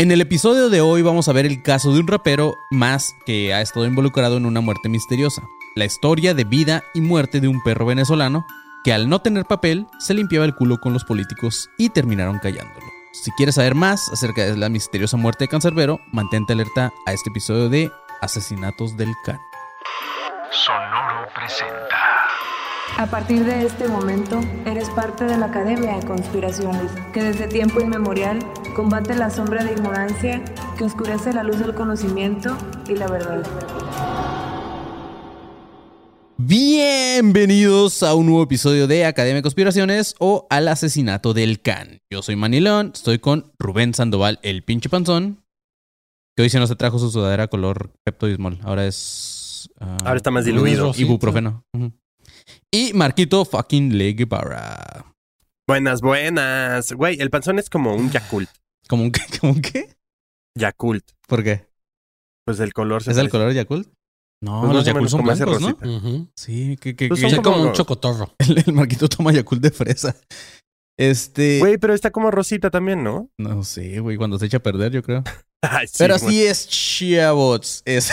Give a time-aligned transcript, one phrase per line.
[0.00, 3.52] En el episodio de hoy vamos a ver el caso de un rapero más que
[3.52, 5.42] ha estado involucrado en una muerte misteriosa.
[5.74, 8.46] La historia de vida y muerte de un perro venezolano
[8.84, 12.86] que al no tener papel se limpiaba el culo con los políticos y terminaron callándolo.
[13.10, 17.30] Si quieres saber más acerca de la misteriosa muerte de Cancerbero, mantente alerta a este
[17.30, 17.90] episodio de
[18.20, 19.40] Asesinatos del Can.
[20.52, 22.07] Sonoro presenta.
[22.96, 27.80] A partir de este momento, eres parte de la Academia de Conspiraciones, que desde tiempo
[27.80, 28.40] inmemorial
[28.74, 30.42] combate la sombra de ignorancia
[30.76, 32.56] que oscurece la luz del conocimiento
[32.88, 33.42] y la verdad.
[36.38, 42.00] Bienvenidos a un nuevo episodio de Academia de Conspiraciones o al asesinato del Can.
[42.10, 45.44] Yo soy Manilón, estoy con Rubén Sandoval, el pinche panzón,
[46.36, 48.58] que hoy se nos trajo su sudadera color Pepto-Bismol.
[48.64, 49.70] Ahora es...
[49.80, 50.92] ah, Ahora está más diluido.
[50.96, 51.64] Ibuprofeno.
[51.72, 51.92] Ujú.
[52.72, 55.06] Y Marquito fucking Le Guevara.
[55.66, 56.92] Buenas, buenas.
[56.92, 58.48] Güey, el panzón es como un Yakult.
[58.88, 59.22] ¿Cómo un qué?
[59.40, 59.96] ¿Cómo un qué?
[60.56, 61.04] Yakult.
[61.26, 61.66] ¿Por qué?
[62.44, 63.88] Pues el color se ¿Es el color Yakult?
[64.42, 66.28] No, Pues los Yakult son como blancos, ¿no?
[66.36, 68.34] Sí, que, que, Pues que- son como como- un chocotorro.
[68.38, 70.16] el, el Marquito toma Yakult de fresa.
[70.98, 71.58] Este...
[71.60, 73.30] Güey, pero está como rosita también, ¿no?
[73.38, 75.22] No sé, güey, cuando se echa a perder, yo creo.
[75.62, 77.82] Ay, sí, Pero así es, chavos.
[77.84, 78.10] Es,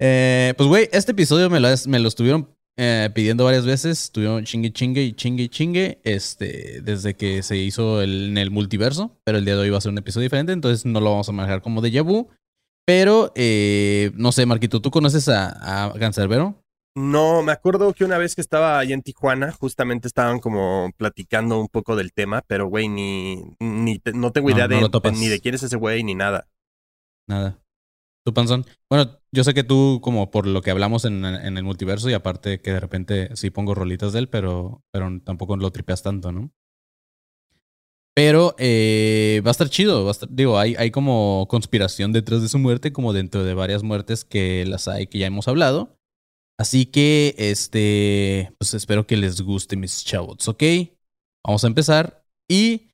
[0.00, 4.04] Eh, pues, güey, este episodio me lo, es- me lo estuvieron eh, pidiendo varias veces.
[4.04, 6.00] Estuvieron chingue, chingue y chingue, chingue.
[6.04, 9.16] Este, desde que se hizo el- en el multiverso.
[9.24, 10.52] Pero el día de hoy va a ser un episodio diferente.
[10.52, 12.28] Entonces no lo vamos a manejar como déjà vu.
[12.86, 16.60] Pero, eh, no sé, Marquito, ¿tú conoces a, a Cancerbero?
[16.96, 21.58] No, me acuerdo que una vez que estaba ahí en Tijuana, justamente estaban como platicando
[21.58, 25.26] un poco del tema, pero güey, ni, ni te- no tengo idea no de, ni
[25.26, 26.46] de quién es ese güey ni nada.
[27.26, 27.58] Nada.
[28.24, 28.64] ¿Tú, Panzón?
[28.88, 32.14] Bueno, yo sé que tú, como por lo que hablamos en, en el multiverso, y
[32.14, 36.32] aparte que de repente sí pongo rolitas de él, pero, pero tampoco lo tripeas tanto,
[36.32, 36.50] ¿no?
[38.14, 40.04] Pero eh, va a estar chido.
[40.04, 43.54] Va a estar- digo, hay, hay como conspiración detrás de su muerte, como dentro de
[43.54, 45.98] varias muertes que las hay que ya hemos hablado.
[46.58, 50.62] Así que, este, pues espero que les guste mis chavos, ¿ok?
[51.46, 52.24] Vamos a empezar.
[52.48, 52.90] Y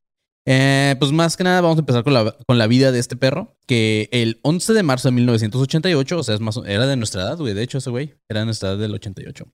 [0.47, 3.17] eh, pues más que nada vamos a empezar con la, con la vida de este
[3.17, 7.23] perro, que el 11 de marzo de 1988, o sea, es más, era de nuestra
[7.23, 9.45] edad, güey, de hecho ese güey era de nuestra edad del 88.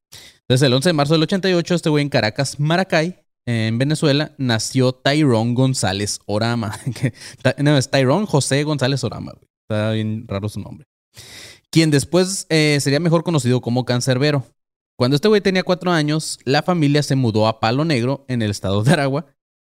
[0.42, 4.92] Entonces el 11 de marzo del 88, este güey en Caracas, Maracay, en Venezuela, nació
[4.92, 6.78] Tyrone González Orama.
[7.58, 9.48] No, es Tyrone José González Orama, güey.
[9.68, 10.86] Está bien raro su nombre.
[11.70, 14.44] Quien después eh, sería mejor conocido como Cancerbero.
[14.96, 18.50] Cuando este güey tenía cuatro años, la familia se mudó a Palo Negro, en el
[18.50, 19.26] estado de Aragua,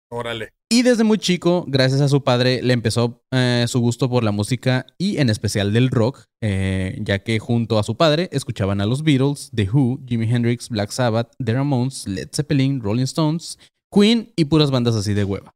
[0.08, 0.52] Órale.
[0.70, 4.30] y desde muy chico, gracias a su padre, le empezó eh, su gusto por la
[4.30, 8.86] música y en especial del rock, eh, ya que junto a su padre escuchaban a
[8.86, 13.58] los Beatles, The Who, Jimi Hendrix, Black Sabbath, The Ramones, Led Zeppelin, Rolling Stones,
[13.92, 15.52] Queen y puras bandas así de hueva.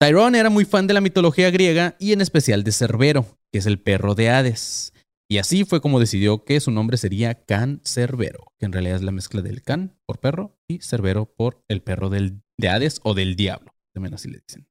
[0.00, 3.66] Tyrone era muy fan de la mitología griega y en especial de Cerbero, que es
[3.66, 4.92] el perro de Hades.
[5.30, 9.02] Y así fue como decidió que su nombre sería Can Cerbero, que en realidad es
[9.02, 13.14] la mezcla del Can por perro y Cerbero por el perro del, de Hades o
[13.14, 13.74] del diablo.
[13.92, 14.66] También así le dicen.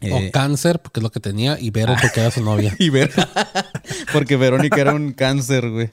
[0.00, 2.74] Eh, O cáncer, porque es lo que tenía, y Vero, porque era su novia.
[2.78, 3.12] y Ver-
[4.12, 5.92] porque Verónica era un cáncer, güey.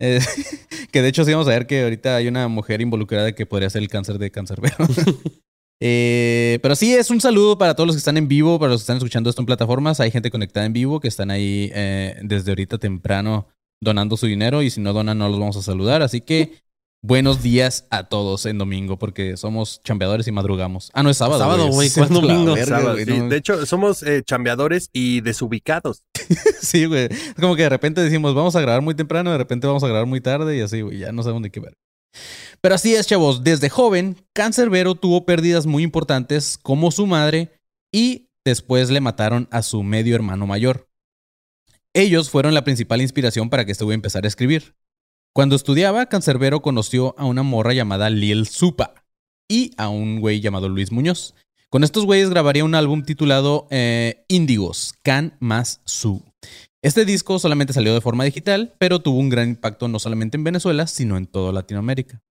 [0.00, 0.20] Eh,
[0.92, 3.70] que de hecho sí vamos a ver que ahorita hay una mujer involucrada que podría
[3.70, 4.76] ser el cáncer de Cancerbero.
[5.80, 8.80] Eh, pero sí, es un saludo para todos los que están en vivo, para los
[8.80, 10.00] que están escuchando esto en plataformas.
[10.00, 13.48] Hay gente conectada en vivo que están ahí eh, desde ahorita temprano
[13.82, 16.00] donando su dinero y si no donan no los vamos a saludar.
[16.02, 16.54] Así que
[17.06, 20.90] buenos días a todos en domingo porque somos chambeadores y madrugamos.
[20.92, 21.38] Ah, no es sábado.
[21.40, 22.54] Sábado, güey, ¿cuál domingo?
[22.54, 23.18] verga, Sábado, güey, sí.
[23.18, 26.02] no- De hecho, somos eh, chambeadores y desubicados.
[26.60, 27.04] Sí, güey.
[27.04, 29.86] Es como que de repente decimos, vamos a grabar muy temprano, de repente vamos a
[29.88, 30.98] grabar muy tarde y así, güey.
[30.98, 31.74] Ya no sabemos de qué ver.
[32.60, 33.44] Pero así es, chavos.
[33.44, 37.52] Desde joven, Cancerbero tuvo pérdidas muy importantes como su madre
[37.94, 40.88] y después le mataron a su medio hermano mayor.
[41.94, 44.74] Ellos fueron la principal inspiración para que este güey empezara a escribir.
[45.36, 49.04] Cuando estudiaba, Cancerbero conoció a una morra llamada Lil Supa
[49.46, 51.34] y a un güey llamado Luis Muñoz.
[51.68, 56.24] Con estos güeyes grabaría un álbum titulado eh, Índigos, Can más Su.
[56.82, 60.44] Este disco solamente salió de forma digital, pero tuvo un gran impacto no solamente en
[60.44, 62.22] Venezuela, sino en toda Latinoamérica.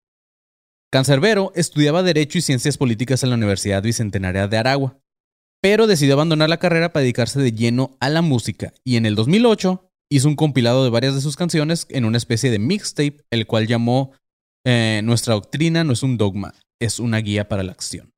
[0.91, 4.97] Cancerbero estudiaba Derecho y Ciencias Políticas en la Universidad Bicentenaria de Aragua,
[5.61, 9.13] pero decidió abandonar la carrera para dedicarse de lleno a la música y en el
[9.13, 13.47] 2008 hizo un compilado de varias de sus canciones en una especie de mixtape, el
[13.47, 14.13] cual llamó
[14.65, 18.11] eh, Nuestra doctrina no es un dogma, es una guía para la acción.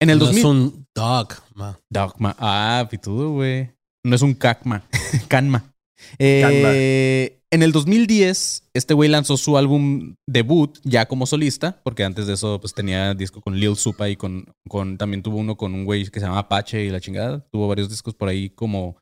[0.00, 0.38] En el no 2000...
[0.38, 1.78] es un dog, ma.
[1.90, 2.36] Dogma.
[2.38, 3.70] Ah, pitudo, güey.
[4.04, 4.86] No es un cacma.
[5.28, 5.74] Canma.
[6.18, 12.26] Eh, En el 2010, este güey lanzó su álbum debut ya como solista, porque antes
[12.26, 15.74] de eso pues tenía disco con Lil Supa y con, con también tuvo uno con
[15.74, 17.40] un güey que se llama Apache y la chingada.
[17.50, 18.98] Tuvo varios discos por ahí como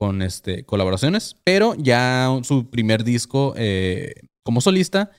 [0.00, 4.14] con este, colaboraciones, pero ya su primer disco eh,
[4.44, 5.10] como solista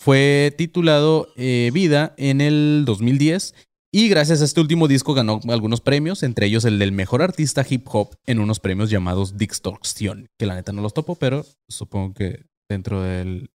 [0.00, 3.54] fue titulado eh, Vida en el 2010
[3.92, 7.66] y gracias a este último disco ganó algunos premios, entre ellos el del mejor artista
[7.68, 12.14] hip hop en unos premios llamados Distortion, que la neta no los topo, pero supongo
[12.14, 13.50] que dentro del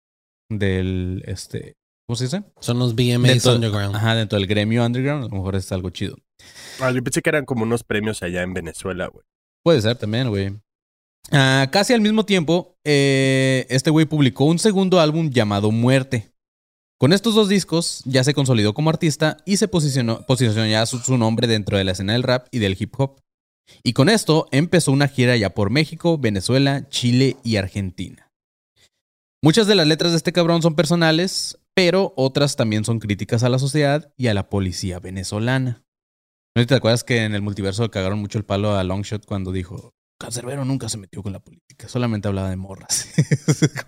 [0.51, 1.75] del este
[2.09, 2.43] ¿cómo se dice?
[2.61, 3.97] Son los BMAs Dentro- Underground.
[3.97, 6.17] Ajá, dentro del gremio underground, a lo mejor es algo chido.
[6.81, 9.25] Ah, yo pensé que eran como unos premios allá en Venezuela, güey.
[9.63, 10.57] Puede ser también, güey.
[11.31, 16.33] Ah, casi al mismo tiempo, eh, este güey publicó un segundo álbum llamado Muerte.
[16.99, 20.25] Con estos dos discos ya se consolidó como artista y se posicionó,
[20.69, 23.21] ya su, su nombre dentro de la escena del rap y del hip hop.
[23.83, 28.31] Y con esto empezó una gira ya por México, Venezuela, Chile y Argentina.
[29.43, 33.49] Muchas de las letras de este cabrón son personales, pero otras también son críticas a
[33.49, 35.83] la sociedad y a la policía venezolana.
[36.55, 39.95] ¿No te acuerdas que en el multiverso cagaron mucho el palo a Longshot cuando dijo
[40.21, 43.09] Cancerbero nunca se metió con la política, solamente hablaba de morras.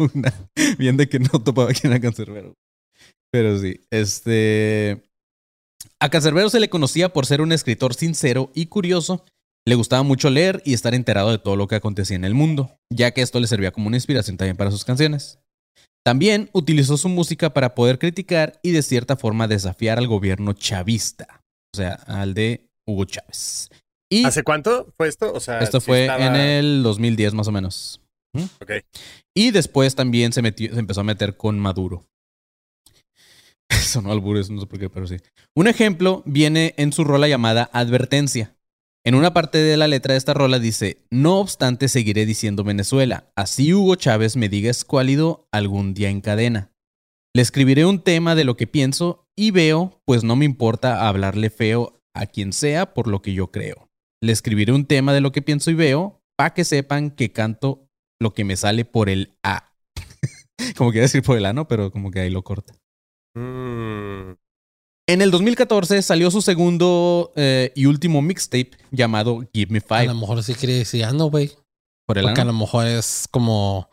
[0.79, 2.55] Bien de que no topaba quién era Cancerbero.
[3.31, 5.11] Pero sí, este...
[6.00, 9.26] A Cancerbero se le conocía por ser un escritor sincero y curioso.
[9.67, 12.78] Le gustaba mucho leer y estar enterado de todo lo que acontecía en el mundo,
[12.90, 15.38] ya que esto le servía como una inspiración también para sus canciones.
[16.05, 21.43] También utilizó su música para poder criticar y de cierta forma desafiar al gobierno chavista,
[21.75, 23.70] o sea, al de Hugo Chávez.
[24.12, 25.32] Y ¿Hace cuánto fue esto?
[25.32, 28.00] O sea, esto fue estaba- en el 2010 más o menos.
[28.61, 28.73] Ok.
[29.35, 32.05] Y después también se, metió, se empezó a meter con Maduro.
[33.70, 35.17] Eso no albures, no sé por qué, pero sí.
[35.56, 38.55] Un ejemplo viene en su rola llamada Advertencia.
[39.05, 43.32] En una parte de la letra de esta rola dice, no obstante seguiré diciendo Venezuela,
[43.35, 46.70] así Hugo Chávez me diga escuálido algún día en cadena.
[47.35, 51.50] Le escribiré un tema de lo que pienso y veo, pues no me importa hablarle
[51.50, 53.88] feo a quien sea por lo que yo creo.
[54.23, 57.89] Le escribiré un tema de lo que pienso y veo, para que sepan que canto
[58.21, 59.73] lo que me sale por el A.
[60.77, 62.73] como quiere decir por el ano, pero como que ahí lo corta.
[63.35, 64.35] Mm,
[65.09, 70.07] En el 2014 salió su segundo eh, y último mixtape llamado Give Me A Five.
[70.07, 71.51] lo mejor sí quiere decir, ah, no, güey.
[72.07, 72.53] Por el Porque a ano.
[72.53, 73.91] lo mejor es como,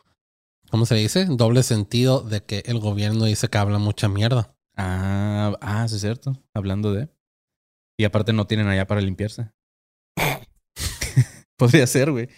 [0.70, 1.26] ¿cómo se dice?
[1.28, 4.54] Doble sentido de que el gobierno dice que habla mucha mierda.
[4.76, 6.40] Ah, ah, sí es cierto.
[6.54, 7.08] Hablando de.
[7.98, 9.50] Y aparte no tienen allá para limpiarse.
[11.60, 12.28] Podría ser, güey.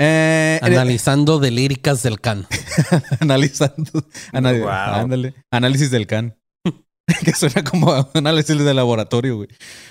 [0.00, 2.46] Eh, Analizando de líricas del can.
[3.20, 3.90] analizando.
[4.32, 4.68] ana- Wow.
[5.02, 6.34] ándale, análisis del can.
[7.24, 9.48] que suena como a análisis de laboratorio, güey.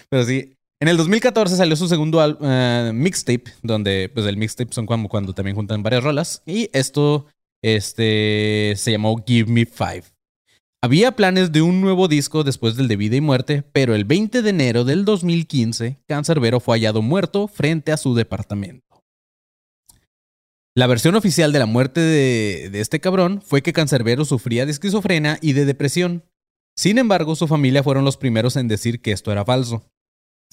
[0.09, 0.53] Pero sí.
[0.81, 5.31] En el 2014 salió su segundo eh, mixtape, donde pues el mixtape son como cuando
[5.33, 6.41] también juntan varias rolas.
[6.45, 7.27] Y esto
[7.63, 10.03] este, se llamó Give Me Five.
[10.83, 14.41] Había planes de un nuevo disco después del de Vida y Muerte, pero el 20
[14.41, 19.03] de enero del 2015, Cancerbero fue hallado muerto frente a su departamento.
[20.73, 25.37] La versión oficial de la muerte de, este cabrón fue que Cancerbero sufría de esquizofrenia
[25.39, 26.25] y de depresión.
[26.75, 29.85] Sin embargo, su familia fueron los primeros en decir que esto era falso,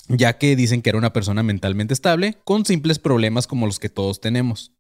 [0.08, 3.88] ya que dicen que era una persona mentalmente estable con simples problemas como los que
[3.88, 4.74] todos tenemos,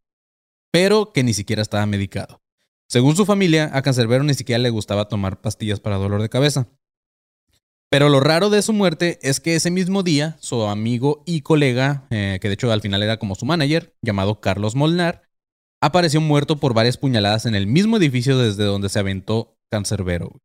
[0.70, 2.42] pero que ni siquiera estaba medicado.
[2.88, 6.68] Según su familia, a Cancerbero ni siquiera le gustaba tomar pastillas para dolor de cabeza.
[7.90, 12.06] Pero lo raro de su muerte es que ese mismo día, su amigo y colega,
[12.10, 15.22] eh, que de hecho al final era como su manager, llamado Carlos Molnar,
[15.82, 20.40] apareció muerto por varias puñaladas en el mismo edificio desde donde se aventó Cancerbero.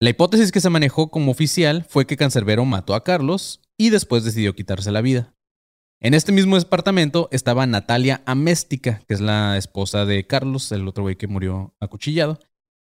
[0.00, 4.24] La hipótesis que se manejó como oficial fue que Cancerbero mató a Carlos y después
[4.24, 5.34] decidió quitarse la vida.
[6.04, 11.02] En este mismo departamento estaba Natalia Améstica, que es la esposa de Carlos, el otro
[11.02, 12.38] güey que murió acuchillado.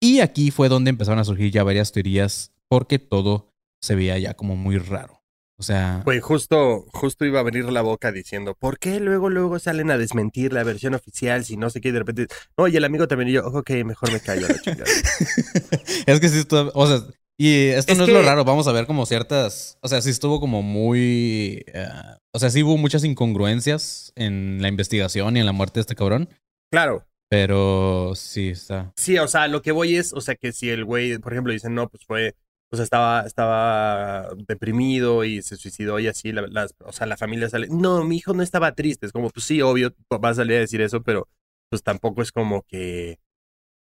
[0.01, 3.53] Y aquí fue donde empezaron a surgir ya varias teorías porque todo
[3.84, 5.22] se veía ya como muy raro.
[5.60, 9.60] O sea, Güey, justo, justo iba a abrir la boca diciendo, ¿por qué luego, luego
[9.60, 11.89] salen a desmentir la versión oficial si no sé qué?
[11.89, 14.60] Y de repente, oye, el amigo también y yo, ok, mejor me callo a la
[14.60, 14.89] chingada.
[16.08, 17.03] es que sí estuvo, o sea,
[17.48, 20.10] y esto Es no es lo raro, vamos a ver como ciertas, o sea, sí
[20.10, 21.88] estuvo como muy, eh,
[22.34, 25.96] o sea, sí hubo muchas incongruencias en la investigación y en la muerte de este
[25.96, 26.30] cabrón,
[26.72, 28.94] Claro, pero sí está.
[28.96, 31.52] sí, o sea, lo que voy es, o sea, que si el güey, por ejemplo,
[31.54, 32.36] dicen, no, pues fue,
[32.72, 37.18] o sea, estaba, estaba deprimido y se suicidó y así, la, las- o sea, la
[37.18, 40.34] familia sale, no, mi hijo no estaba triste, es como, pues sí, obvio, va a
[40.36, 41.28] salir a decir eso, pero
[41.70, 43.20] pues tampoco es como que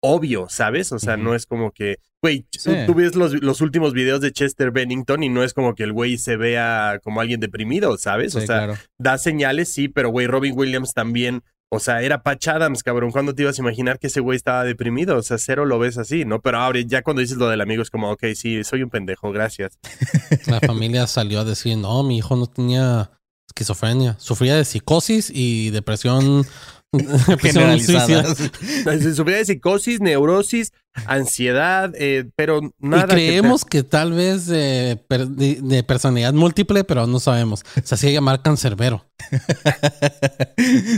[0.01, 0.93] obvio, ¿sabes?
[0.93, 2.73] O sea, no es como que, güey, tú- Sí.
[2.87, 5.93] tú ves los, los últimos videos de Chester Bennington y no es como que el
[5.93, 8.35] güey se vea como alguien deprimido, ¿sabes?
[8.37, 8.75] o sea, claro.
[8.99, 13.11] da señales, sí, pero güey, Robin Williams también O sea, era Patch Adams, cabrón.
[13.11, 15.19] ¿Cuándo te ibas a imaginar que ese güey estaba deprimido?
[15.19, 16.41] O sea, cero lo ves así, ¿no?
[16.41, 19.31] Pero ahora ya cuando dices lo del amigo es como, ok, sí, soy un pendejo,
[19.33, 19.79] gracias.
[20.47, 23.11] La familia salió a decir, no, mi hijo no tenía
[23.49, 26.47] esquizofrenia, sufría de psicosis y depresión,
[27.41, 28.39] Generalizadas.
[29.15, 30.73] Sufría de psicosis, neurosis,
[31.07, 33.05] ansiedad, eh, pero nada.
[33.05, 37.65] y que creemos que, tal vez de, per- de- de personalidad múltiple, pero no sabemos.
[37.85, 39.05] Se hacía llamar cancerbero.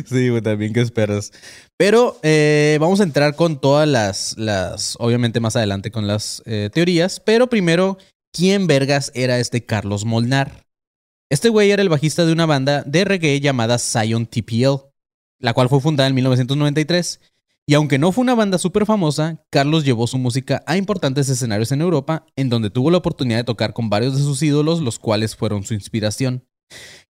[0.07, 1.33] sí, güey, también qué esperas.
[1.77, 6.71] Pero eh, vamos a entrar con todas las, las, obviamente más adelante con las eh,
[6.73, 7.99] teorías, pero primero,
[8.33, 10.67] ¿quién vergas era este Carlos Molnar?
[11.31, 14.90] Este güey era el bajista de una banda de reggae llamada Zion TPL,
[15.41, 17.21] la cual fue fundada en 1993.
[17.67, 21.73] Y aunque no fue una banda súper famosa, Carlos llevó su música a importantes escenarios
[21.73, 24.99] en Europa, en donde tuvo la oportunidad de tocar con varios de sus ídolos, los
[24.99, 26.45] cuales fueron su inspiración.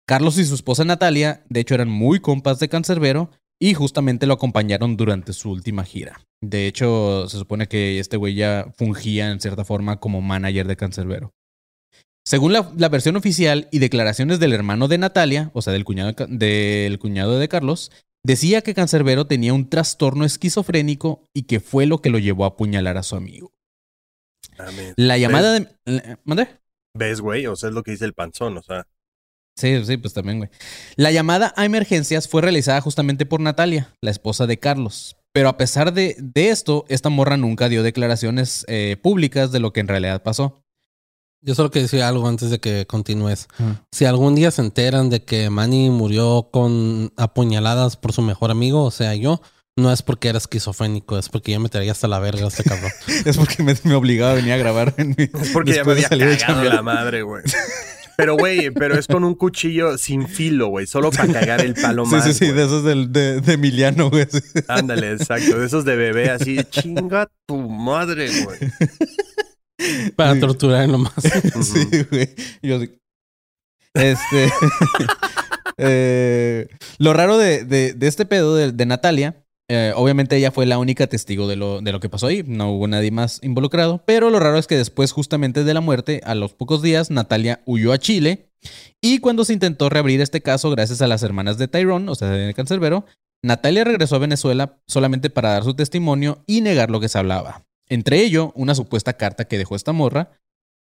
[0.06, 4.34] Carlos y su esposa Natalia, de hecho, eran muy compas de Cancerbero y justamente lo
[4.34, 6.20] acompañaron durante su última gira.
[6.40, 10.76] De hecho, se supone que este güey ya fungía en cierta forma como manager de
[10.76, 11.32] Cancerbero.
[12.24, 16.12] Según la, la versión oficial y declaraciones del hermano de Natalia, o sea, del cuñado
[16.28, 17.90] del cuñado de Carlos,
[18.24, 22.48] decía que Cancerbero tenía un trastorno esquizofrénico y que fue lo que lo llevó a
[22.48, 23.52] apuñalar a su amigo.
[24.58, 24.94] Mames.
[24.96, 26.18] La llamada de...
[26.24, 26.48] ¿Mande?
[26.96, 27.46] ¿Ves, güey?
[27.46, 28.86] O sea, es lo que dice el panzón, o sea.
[29.56, 30.50] Sí, sí, pues también, güey.
[30.96, 35.16] La llamada a emergencias fue realizada justamente por Natalia, la esposa de Carlos.
[35.32, 39.72] Pero a pesar de, de esto, esta morra nunca dio declaraciones eh, públicas de lo
[39.72, 40.62] que en realidad pasó.
[41.42, 43.48] Yo solo quiero decir algo antes de que continúes.
[43.90, 48.84] Si algún día se enteran de que Manny murió con apuñaladas por su mejor amigo,
[48.84, 49.40] o sea, yo,
[49.74, 52.90] no es porque era esquizofrénico, es porque yo me traía hasta la verga este cabrón.
[53.24, 55.92] Es porque me, me obligaba a venir a grabar en mi, Es porque ya me
[55.92, 57.42] había cagado la madre, güey.
[58.20, 60.86] Pero, güey, pero es con un cuchillo sin filo, güey.
[60.86, 64.26] Solo para cagar el palo Sí, sí, sí, de esos del, de, de Emiliano, güey.
[64.68, 65.58] Ándale, exacto.
[65.58, 68.58] De esos de bebé así, chinga tu madre, güey.
[70.16, 71.12] Para torturar nomás.
[71.62, 72.28] Sí, güey.
[72.62, 72.78] Yo.
[73.94, 74.50] Este.
[75.78, 76.68] eh,
[76.98, 80.78] lo raro de, de- de este pedo de, de Natalia, eh, obviamente ella fue la
[80.78, 82.42] única testigo de lo, de lo que pasó ahí.
[82.46, 84.02] No hubo nadie más involucrado.
[84.06, 87.62] Pero lo raro es que después, justamente de la muerte, a los pocos días, Natalia
[87.66, 88.50] huyó a Chile.
[89.00, 92.28] Y cuando se intentó reabrir este caso, gracias a las hermanas de Tyrone, o sea,
[92.30, 93.06] de Cancerbero,
[93.42, 97.64] Natalia regresó a Venezuela solamente para dar su testimonio y negar lo que se hablaba.
[97.90, 100.30] Entre ello, una supuesta carta que dejó esta morra,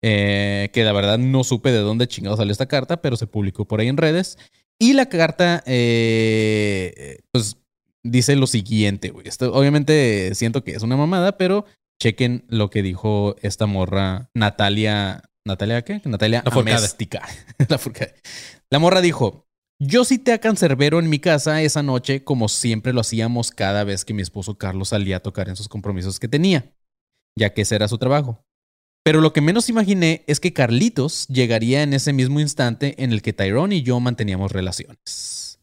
[0.03, 3.65] eh, que la verdad no supe de dónde chingado salió esta carta, pero se publicó
[3.65, 4.37] por ahí en redes.
[4.79, 7.57] Y la carta, eh, pues,
[8.03, 9.27] dice lo siguiente, güey.
[9.27, 11.65] Esto, obviamente siento que es una mamada, pero
[12.01, 15.23] chequen lo que dijo esta morra, Natalia.
[15.47, 16.03] ¿Natalia qué?
[16.05, 16.77] Natalia Lafourcade.
[16.77, 17.23] Améstica.
[17.69, 18.15] Lafourcade.
[18.69, 19.47] La morra dijo:
[19.79, 24.05] Yo cité a Cancerbero en mi casa esa noche, como siempre lo hacíamos cada vez
[24.05, 26.73] que mi esposo Carlos salía a tocar en sus compromisos que tenía,
[27.37, 28.43] ya que ese era su trabajo.
[29.05, 33.23] Pero lo que menos imaginé es que Carlitos llegaría en ese mismo instante en el
[33.23, 35.61] que Tyrone y yo manteníamos relaciones.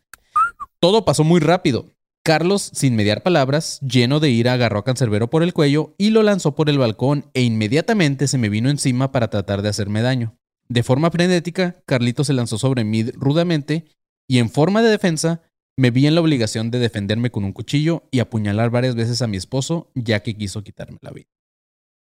[0.80, 1.90] Todo pasó muy rápido.
[2.24, 6.24] Carlos, sin mediar palabras, lleno de ira, agarró a Cancerbero por el cuello y lo
[6.24, 10.38] lanzó por el balcón e inmediatamente se me vino encima para tratar de hacerme daño.
[10.70, 13.86] De forma frenética, Carlitos se lanzó sobre mí rudamente
[14.26, 15.42] y en forma de defensa
[15.76, 19.28] me vi en la obligación de defenderme con un cuchillo y apuñalar varias veces a
[19.28, 21.28] mi esposo ya que quiso quitarme la vida.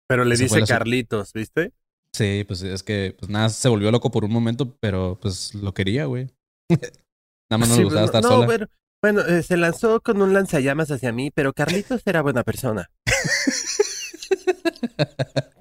[0.07, 1.73] Pero le dice Carlitos, ¿viste?
[2.13, 5.73] Sí, pues es que pues nada, se volvió loco por un momento, pero pues lo
[5.73, 6.29] quería, güey.
[6.69, 8.47] nada más no Sí, le gustaba no, estar no, sola.
[8.47, 8.67] pero-
[9.03, 12.89] bueno, eh, se lanzó con un lanzallamas hacia mí, pero Carlitos era buena persona.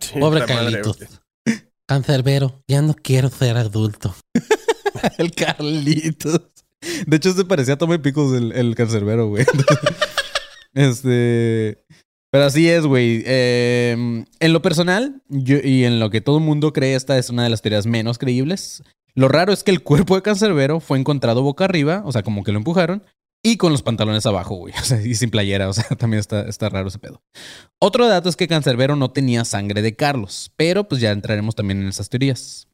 [0.00, 0.98] Sí, Pobre madre, Carlitos.
[1.88, 4.14] Cancerbero, ya no quiero ser adulto.
[5.18, 6.40] el Carlitos.
[7.06, 9.44] De hecho, se parecía a Tommy Picos el, el cancerbero, güey.
[10.74, 11.84] este.
[12.30, 13.22] Pero así es, güey.
[13.24, 17.30] Eh, en lo personal, yo, y en lo que todo el mundo cree, esta es
[17.30, 18.82] una de las teorías menos creíbles.
[19.14, 22.44] Lo raro es que el cuerpo de Cancerbero fue encontrado boca arriba, o sea, como
[22.44, 23.02] que lo empujaron,
[23.42, 24.74] y con los pantalones abajo, güey.
[24.80, 27.22] O sea, y sin playera, o sea, también está, está raro ese pedo.
[27.78, 31.80] Otro dato es que Cancerbero no tenía sangre de Carlos, pero pues ya entraremos también
[31.80, 32.68] en esas teorías.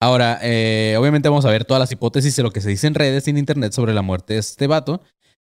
[0.00, 2.94] Ahora, eh, obviamente vamos a ver todas las hipótesis de lo que se dice en
[2.94, 5.00] redes y en internet sobre la muerte de este vato,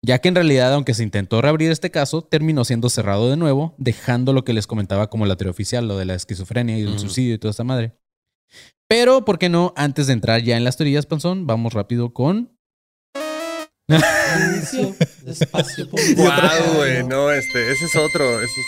[0.05, 3.75] ya que en realidad, aunque se intentó reabrir este caso, terminó siendo cerrado de nuevo,
[3.79, 6.89] dejando lo que les comentaba como la teoría oficial, lo de la esquizofrenia y el
[6.89, 6.99] Ujú.
[7.01, 7.93] suicidio y toda esta madre.
[8.89, 9.73] Pero, ¿por qué no?
[9.77, 12.57] Antes de entrar ya en las teorías, Panzón, vamos rápido con...
[15.25, 18.41] Despacio, Y otra- Guau, güey, no, este, ese es otro.
[18.43, 18.67] Ese es...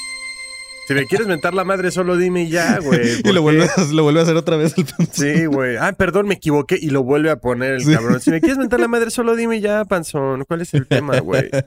[0.86, 3.00] Si me quieres mentar la madre, solo dime ya, güey.
[3.20, 5.08] Y ¿por lo vuelve, a- lo vuelve a hacer otra vez el panzón.
[5.12, 5.76] Sí, güey.
[5.76, 7.92] Ah, perdón, me equivoqué y lo vuelve a poner el Sí.
[7.94, 8.20] cabrón.
[8.20, 10.44] Si me quieres mentar la madre, solo dime ya, panzón.
[10.46, 11.50] ¿Cuál es el tema, güey?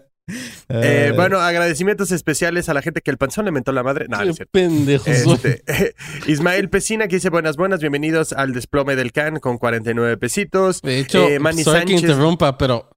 [0.67, 4.07] Eh, bueno, agradecimientos especiales a la gente que el panzón le mentó la madre.
[4.09, 5.23] No, no es pendejos.
[5.23, 5.35] güey.
[5.65, 5.95] Este,
[6.27, 10.81] Ismael Pesina que dice buenas, buenas, bienvenidos al desplome del can con 49 pesitos.
[10.81, 12.89] De hecho, Eh, Manny sorry que Sánchez- interrumpa, pero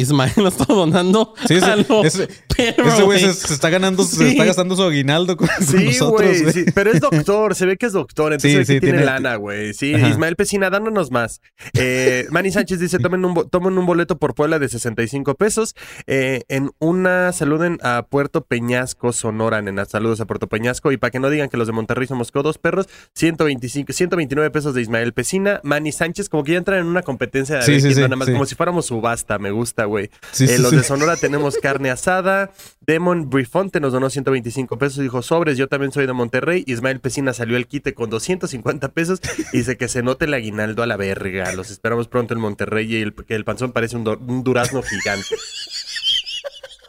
[0.00, 4.04] Ismael lo está donando Sí, ese, a lo ese- perro, ese güey se, está ganando,
[4.04, 6.42] se está gastando su aguinaldo con, con Sí, nosotros.
[6.42, 9.74] güey, sí, pero es doctor, se ve que es doctor, entonces tiene, tiene- lana, güey.
[9.74, 10.08] Sí, Ajá.
[10.08, 11.40] Ismael Pesina, dándonos más.
[11.74, 15.74] Eh, Manny Sánchez dice, tomen un, bo- tomen un boleto por Puebla de 65 pesos.
[16.06, 19.84] Eh, en una, saluden a Puerto Peñasco, Sonora, nena.
[19.84, 20.92] Saludos a Puerto Peñasco.
[20.92, 24.74] Y para que no digan que los de Monterrey somos codos perros, 125, 129 pesos
[24.74, 25.60] de Ismael Pesina.
[25.62, 28.32] Manny Sánchez, como que ya entran en una competencia de nada más, sí.
[28.32, 30.10] como si fuéramos subasta, me gusta, güey.
[30.32, 32.50] Sí, Eh, sí, los de Sonora tenemos carne asada.
[32.86, 34.98] Demon Brifonte nos donó 125 pesos.
[34.98, 36.62] Dijo, sobres, yo también soy de Monterrey.
[36.66, 39.20] Ismael Pesina salió el quite con 250 pesos.
[39.52, 41.52] Y dice que se note el aguinaldo a la verga.
[41.52, 44.82] Los esperamos pronto en Monterrey y el, que el panzón parece un, do- un durazno
[44.82, 45.34] gigante.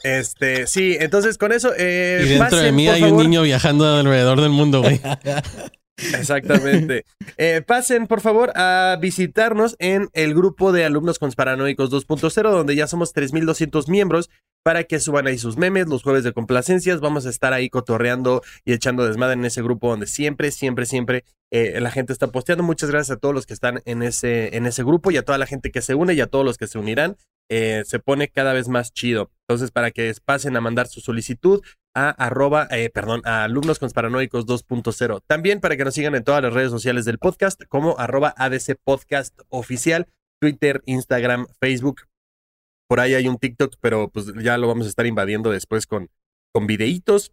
[0.04, 1.72] Este, sí, entonces con eso.
[1.78, 5.02] Eh, Y dentro de mí hay un niño viajando alrededor del mundo, güey.
[5.98, 7.06] Exactamente.
[7.38, 12.88] Eh, pasen, por favor, a visitarnos en el grupo de alumnos conspiranoicos 2.0, donde ya
[12.88, 14.30] somos 3.200 miembros,
[14.64, 17.00] para que suban ahí sus memes, los jueves de complacencias.
[17.00, 21.24] Vamos a estar ahí cotorreando y echando desmadre en ese grupo donde siempre, siempre, siempre
[21.52, 22.64] eh, la gente está posteando.
[22.64, 25.38] Muchas gracias a todos los que están en ese, en ese grupo y a toda
[25.38, 27.16] la gente que se une y a todos los que se unirán.
[27.50, 29.32] Eh, se pone cada vez más chido.
[29.48, 31.62] Entonces, para que pasen a mandar su solicitud
[31.94, 35.22] a arroba, eh, perdón, a alumnos conspiranoicos 2.0.
[35.26, 38.76] También para que nos sigan en todas las redes sociales del podcast, como arroba ADC
[38.84, 40.08] Podcast Oficial,
[40.40, 42.02] Twitter, Instagram, Facebook.
[42.88, 46.10] Por ahí hay un TikTok, pero pues ya lo vamos a estar invadiendo después con,
[46.54, 47.32] con videitos.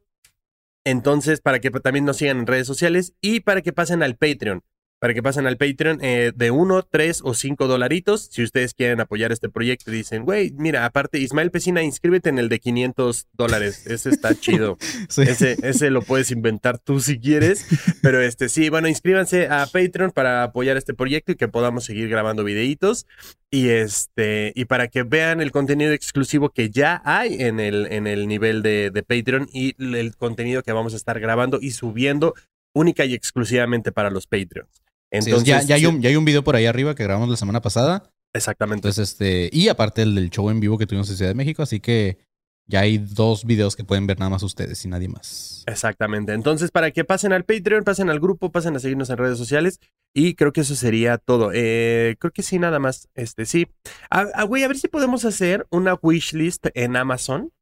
[0.85, 4.63] Entonces, para que también nos sigan en redes sociales y para que pasen al Patreon.
[5.05, 8.31] Para que pasen al Patreon eh, de 1, 3 o 5 dolaritos.
[8.33, 12.39] Si ustedes quieren apoyar este proyecto y dicen, güey, mira, aparte, Ismael Pesina, inscríbete en
[12.39, 13.87] el de 500 dólares.
[13.87, 14.79] Ese está chido.
[15.11, 15.21] Sí.
[15.21, 17.67] Ese, ese lo puedes inventar tú si quieres.
[18.01, 22.09] Pero este sí, bueno, inscríbanse a Patreon para apoyar este proyecto y que podamos seguir
[22.09, 23.07] grabando videitos.
[23.51, 28.07] Y este, y para que vean el contenido exclusivo que ya hay en el, en
[28.07, 31.73] el nivel de, de Patreon y el, el contenido que vamos a estar grabando y
[31.73, 32.33] subiendo
[32.73, 34.84] única y exclusivamente para los Patreons.
[35.13, 37.29] Sí, Entonces, ya, ya hay un, ya hay un video por ahí arriba que grabamos
[37.29, 38.11] la semana pasada.
[38.33, 38.89] exactamente.
[38.89, 41.63] Entonces, este, y aparte el del show en vivo que tuvimos en Ciudad de México,
[41.63, 42.19] así que
[42.67, 45.65] ya hay dos videos que pueden ver nada más ustedes y nadie más.
[45.67, 46.33] Exactamente.
[46.33, 49.81] Entonces, para que pasen al Patreon, pasen al grupo, pasen a seguirnos en redes sociales.
[50.15, 51.51] Y creo que eso sería todo.
[51.53, 53.09] Eh, creo que sí, nada más.
[53.15, 53.67] Este, sí.
[54.11, 57.53] Ah, ah, güey, a ver si podemos hacer una wishlist en Amazon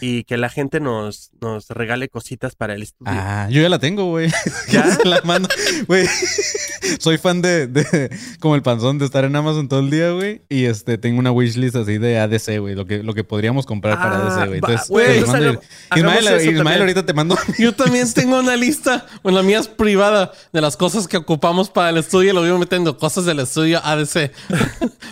[0.00, 3.12] y que la gente nos, nos regale cositas para el estudio.
[3.14, 4.30] Ah, yo ya la tengo, güey.
[4.70, 4.86] ¿Ya?
[5.04, 5.48] La mando.
[5.86, 6.06] Güey,
[7.00, 10.42] soy fan de, de- como el panzón de estar en Amazon todo el día, güey.
[10.48, 12.74] Y este, tengo una wishlist así de ADC, güey.
[12.74, 14.58] Lo que, lo que podríamos comprar para Ah, ADC, güey.
[14.58, 15.60] Entonces, entonces mando.
[15.96, 17.36] Ismael, Ismael, ahorita te mando.
[17.58, 21.70] Yo también tengo una lista, bueno, la mía es privada, de las cosas que ocupamos
[21.70, 22.32] para el estudio.
[22.32, 24.30] Lo voy metiendo cosas del estudio ADC.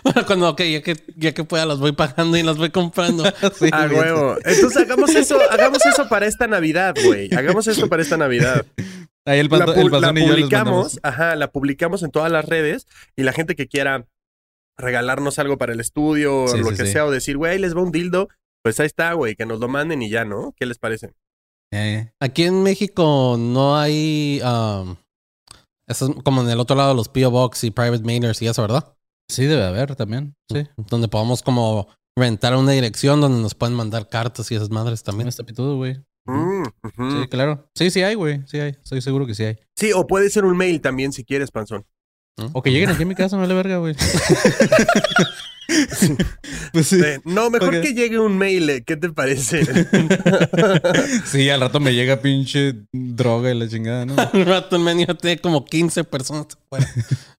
[0.04, 3.24] bueno, cuando, ok, ya que, ya que pueda, las voy pagando y las voy comprando.
[3.58, 3.98] Sí, A güey.
[4.00, 4.36] huevo.
[4.46, 7.32] Entonces hagamos eso, hagamos eso para esta Navidad, güey.
[7.34, 8.64] Hagamos esto para esta Navidad.
[9.26, 12.44] Ahí el, la, el la y yo les publicamos, ajá, la publicamos en todas las
[12.44, 14.06] redes y la gente que quiera
[14.78, 16.92] regalarnos algo para el estudio o Sí, lo sí, que sí.
[16.92, 18.28] sea o decir, güey, ahí les va un dildo,
[18.62, 20.54] pues ahí está, güey, que nos lo manden y ya, ¿no?
[20.56, 21.12] ¿Qué les parece?
[21.72, 24.40] Eh, Aquí en México no hay.
[24.44, 24.94] um,
[25.88, 27.30] eso es como en el otro lado los P.O.
[27.30, 28.92] Box y Private Mailers y eso, ¿verdad?
[29.28, 30.36] sí, debe haber también.
[30.52, 30.64] Sí.
[30.76, 35.28] Donde podamos como rentar una dirección donde nos pueden mandar cartas y esas madres también.
[35.28, 36.02] Está pitudo, güey.
[36.24, 36.64] Mm.
[37.22, 37.70] Sí, claro.
[37.74, 38.42] Sí, sí hay, güey.
[38.46, 38.70] Sí hay.
[38.70, 39.58] Estoy seguro que sí hay.
[39.76, 41.86] Sí, o puede ser un mail también si quieres, Panzón.
[42.52, 43.94] O que lleguen aquí a mi casa, me vale verga, güey.
[46.72, 47.00] pues sí.
[47.24, 49.62] No, mejor que llegue un mail, eh, ¿qué te parece?
[51.24, 54.14] Sí, al rato me llega pinche droga y la chingada, ¿no?
[54.34, 56.86] Un rato en menú tiene como 15 personas afuera.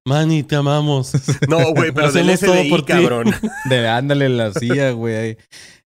[0.06, 1.12] Manny, te amamos.
[1.48, 2.94] no, güey, pero del FBI, por ti.
[2.94, 3.34] cabrón.
[3.66, 5.38] De ándale la CIA, güey.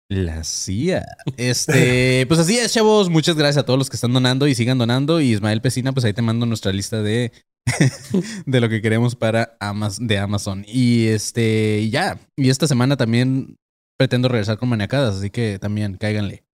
[0.09, 1.05] La CIA.
[1.37, 3.11] Este, pues así es, chavos.
[3.11, 5.21] Muchas gracias a todos los que están donando y sigan donando.
[5.21, 7.33] Y Ismael Pesina, pues ahí te mando nuestra lista de,
[8.47, 10.65] de lo que queremos para Amazon, de Amazon.
[10.67, 12.19] Y este, ya.
[12.37, 13.57] Y esta semana también
[13.97, 16.45] pretendo regresar con maniacadas, así que también cáiganle.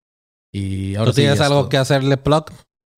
[0.53, 2.47] Y ahora ¿Tú tienes algo que hacerle plug?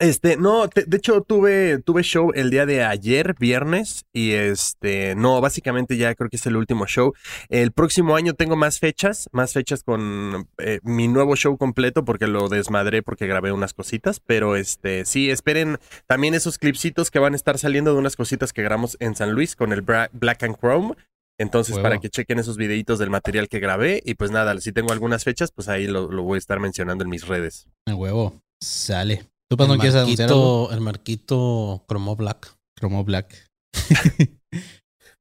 [0.03, 5.15] Este, no, te- de hecho tuve, tuve show el día de ayer, viernes, y este,
[5.15, 7.15] no, básicamente ya creo que es el último show.
[7.49, 12.27] El próximo año tengo más fechas, más fechas con eh, mi nuevo show completo, porque
[12.27, 17.35] lo desmadré porque grabé unas cositas, pero este, sí, esperen también esos clipsitos que van
[17.35, 20.43] a estar saliendo de unas cositas que grabamos en San Luis con el Bra- Black
[20.43, 20.95] and Chrome.
[21.38, 24.93] Entonces, para que chequen esos videitos del material que grabé, y pues nada, si tengo
[24.93, 27.69] algunas fechas, pues ahí lo, lo voy a estar mencionando en mis redes.
[27.87, 28.43] El huevo.
[28.61, 29.32] Sale.
[29.53, 30.71] ¿Tú, El Panzón, quieres anunciar algo?
[30.73, 32.57] el marquito Cromo Black.
[32.75, 33.47] Cromo Black.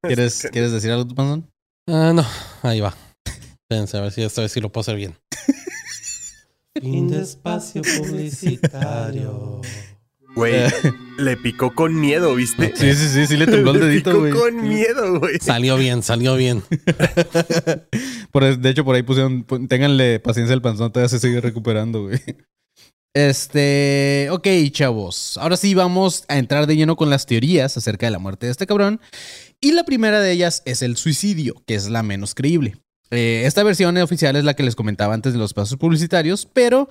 [0.02, 1.52] ¿Quieres, ¿Quieres decir algo, tú, Panzón?
[1.90, 2.26] Ah, no,
[2.62, 2.96] ahí va.
[3.26, 5.18] Espérense, a ver si esta vez sí lo puedo hacer bien.
[6.82, 9.60] Fin de espacio publicitario.
[10.34, 10.64] Güey,
[11.18, 12.74] le picó con miedo, ¿viste?
[12.74, 14.32] Sí, sí, sí, sí le tembló el Le dedito, picó güey.
[14.32, 15.40] con miedo, güey.
[15.42, 16.64] Salió bien, salió bien.
[18.32, 22.22] Por, de hecho, por ahí pusieron, ténganle paciencia al panzón, todavía se sigue recuperando, güey.
[23.14, 25.38] Este, ok, chavos.
[25.38, 28.52] Ahora sí vamos a entrar de lleno con las teorías acerca de la muerte de
[28.52, 29.02] este cabrón.
[29.60, 32.78] Y la primera de ellas es el suicidio, que es la menos creíble.
[33.12, 36.88] Eh, esta versión oficial es la que les comentaba antes de los pasos publicitarios, pero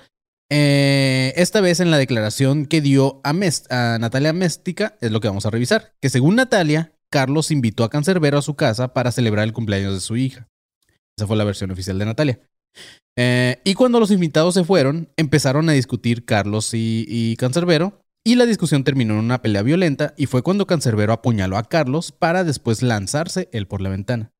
[0.50, 5.28] eh, esta vez en la declaración que dio a, a Natalia Méstica es lo que
[5.28, 5.94] vamos a revisar.
[6.02, 10.00] Que según Natalia, Carlos invitó a Cancerbero a su casa para celebrar el cumpleaños de
[10.00, 10.48] su hija.
[11.16, 12.40] Esa fue la versión oficial de Natalia.
[13.16, 18.01] Eh, y cuando los invitados se fueron, empezaron a discutir Carlos y, Cancerbero.
[18.25, 22.12] Y la discusión terminó en una pelea violenta y fue cuando Cancerbero apuñaló a Carlos
[22.12, 24.33] para después lanzarse él por la ventana.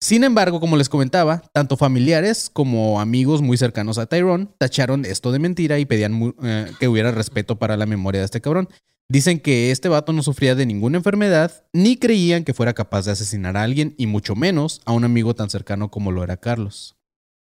[0.00, 5.32] Sin embargo, como les comentaba, tanto familiares como amigos muy cercanos a Tyrone tacharon esto
[5.32, 8.68] de mentira y pedían eh, que hubiera respeto para la memoria de este cabrón.
[9.08, 13.12] Dicen que este vato no sufría de ninguna enfermedad, ni creían que fuera capaz de
[13.12, 16.96] asesinar a alguien, y mucho menos a un amigo tan cercano como lo era Carlos.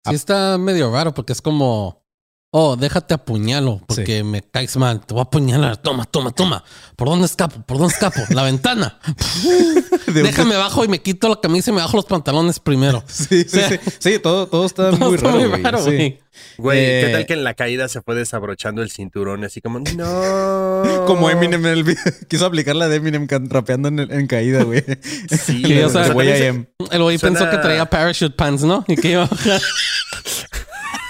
[0.09, 2.05] Sí está medio raro porque es como,
[2.53, 5.01] oh, déjate apuñalo porque me caes mal.
[5.05, 5.77] Te voy a apuñalar.
[5.77, 6.65] Toma, toma, toma.
[6.97, 7.61] ¿Por dónde escapo?
[7.63, 8.21] ¿Por dónde escapo?
[8.31, 8.99] La ventana.
[10.07, 13.03] Déjame bajo y me quito la camisa y me bajo los pantalones primero.
[13.09, 13.79] Sí, sí, sí.
[13.99, 15.63] Sí, todo, todo está Todo muy está raro, muy güey.
[15.63, 15.85] raro, Sí.
[15.85, 16.21] güey.
[16.59, 19.45] Güey, Eh, ¿qué tal que en la caída se fue desabrochando el cinturón?
[19.45, 21.05] Así como, no.
[21.07, 22.03] Como Eminem en el video.
[22.29, 24.85] Quiso aplicar la de Eminem rapeando en, el- en caída, güey.
[25.31, 26.07] Sí, Sí, o sea.
[26.07, 28.85] El güey Suena- pensó que traía parachute pants, ¿no?
[28.89, 29.61] Y que iba a bajar.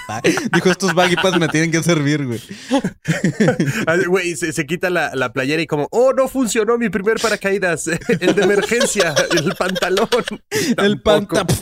[0.53, 2.41] Dijo, estos baggy pants me tienen que servir, güey.
[4.07, 7.87] Güey, se, se quita la, la playera y como, oh, no funcionó mi primer paracaídas.
[8.19, 10.07] El de emergencia, el pantalón.
[10.49, 11.45] El Tampoco.
[11.45, 11.55] panta.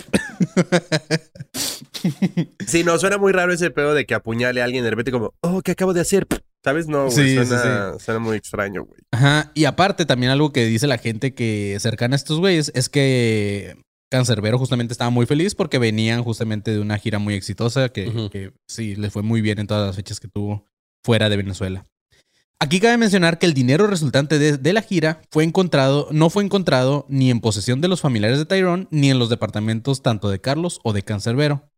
[2.65, 5.34] Sí, no, suena muy raro ese pedo de que apuñale a alguien de repente como,
[5.41, 6.28] oh, ¿qué acabo de hacer?
[6.63, 6.88] ¿Sabes?
[6.88, 8.99] No, güey, Sí, sí, suena, suena muy extraño, güey.
[9.12, 9.52] Ajá.
[9.54, 13.75] Y aparte, también algo que dice la gente que cercana a estos güeyes es que
[14.10, 18.95] Cancerbero justamente estaba muy feliz porque venían justamente de una gira muy exitosa que, sí,
[18.95, 20.65] le fue muy bien en todas las fechas que tuvo
[21.04, 21.88] fuera de Venezuela.
[22.62, 26.43] Aquí cabe mencionar que el dinero resultante de, de la gira fue encontrado, no fue
[26.43, 30.41] encontrado ni en posesión de los familiares de Tyrone ni en los departamentos tanto de
[30.41, 31.69] Carlos o de Cancerbero.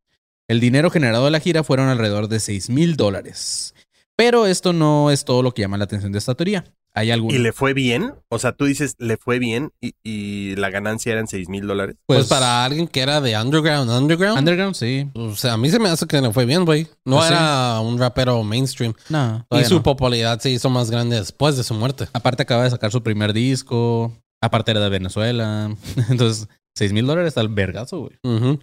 [0.48, 3.76] El dinero generado de la gira fueron alrededor de 6 mil dólares.
[4.16, 6.66] Pero esto no es todo lo que llama la atención de esta teoría.
[6.94, 7.32] Hay algún...
[7.32, 8.14] ¿Y le fue bien?
[8.30, 11.96] O sea, tú dices, le fue bien y, y la ganancia eran 6 mil dólares.
[12.06, 14.38] Pues, para alguien que era de underground, underground.
[14.40, 15.10] Underground, sí.
[15.14, 16.88] o sea, a mí se me hace que le fue bien, güey.
[17.06, 17.34] No Pues sí.
[17.34, 18.94] era un rapero mainstream.
[19.10, 19.84] No, Y su no.
[19.84, 22.08] popularidad se hizo más grande después de su muerte.
[22.14, 24.12] Aparte acaba de sacar su primer disco.
[24.42, 25.74] Aparte era de Venezuela.
[26.10, 28.18] Entonces, 6 mil dólares al vergazo, güey.
[28.24, 28.60] Ujú.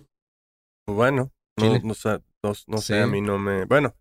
[0.87, 3.01] Bueno, no, no, sé, no, no sé, Sí.
[3.01, 3.65] a mí no me...
[3.67, 3.95] Bueno,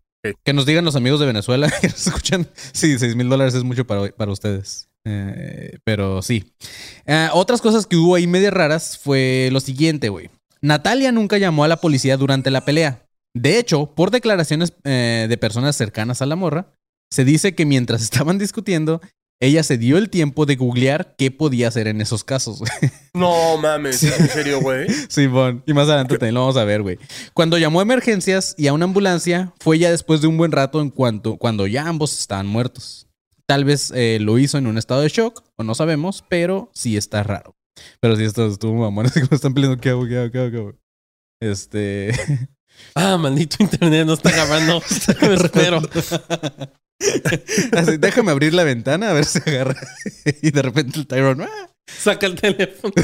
[0.44, 2.48] Que nos digan los amigos de Venezuela que nos escuchan.
[2.72, 4.88] Sí, 6 mil dólares es mucho para, para ustedes.
[5.04, 6.52] Eh, pero sí.
[7.06, 10.30] Eh, otras cosas que hubo ahí medio raras fue lo siguiente, güey.
[10.60, 13.06] Natalia nunca llamó a la policía durante la pelea.
[13.34, 16.74] De hecho, por declaraciones eh, de personas cercanas a la morra,
[17.10, 19.00] se dice que mientras estaban discutiendo,
[19.40, 22.58] ella se dio el tiempo de googlear qué podía hacer en esos casos.
[22.58, 22.70] güey.
[23.14, 24.88] no mames, ¿es en serio, güey?
[25.08, 25.62] Simón.
[25.66, 26.98] Y más adelante también lo vamos a ver, güey.
[27.34, 30.80] Cuando llamó a emergencias y a una ambulancia, fue ya después de un buen rato
[30.80, 33.06] en cuanto, cuando ya ambos estaban muertos.
[33.46, 36.96] Tal vez eh, lo hizo en un estado de shock, o no sabemos, pero sí
[36.96, 37.56] está raro.
[38.00, 39.06] Pero sí, esto estuvo mamón.
[39.06, 40.72] Así como están peleando, ¿qué hago, qué hago, qué hago, qué hago?
[41.40, 42.12] Este.
[42.94, 44.80] Ah, maldito internet, no está grabando.
[45.20, 45.82] Me espero.
[47.72, 49.76] Así, déjame abrir la ventana a ver si agarra.
[50.42, 51.44] y de repente el Tyrone.
[51.44, 51.70] ¡ah!
[51.86, 52.92] Saca el teléfono.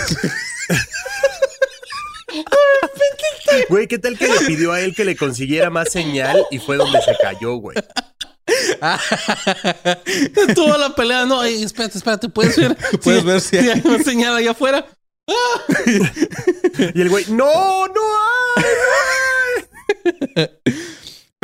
[3.68, 6.76] Güey, ¿qué tal que le pidió a él que le consiguiera más señal y fue
[6.76, 7.76] donde se cayó, güey?
[10.54, 11.24] Toda la pelea.
[11.26, 12.28] No, ey, espérate, espérate.
[12.28, 12.76] ¿Puedes ver?
[13.02, 14.86] ¿Puedes Sí, ver si sí hay- hay una señal allá afuera?
[16.94, 18.02] Y el güey, no, no
[18.56, 20.50] hay.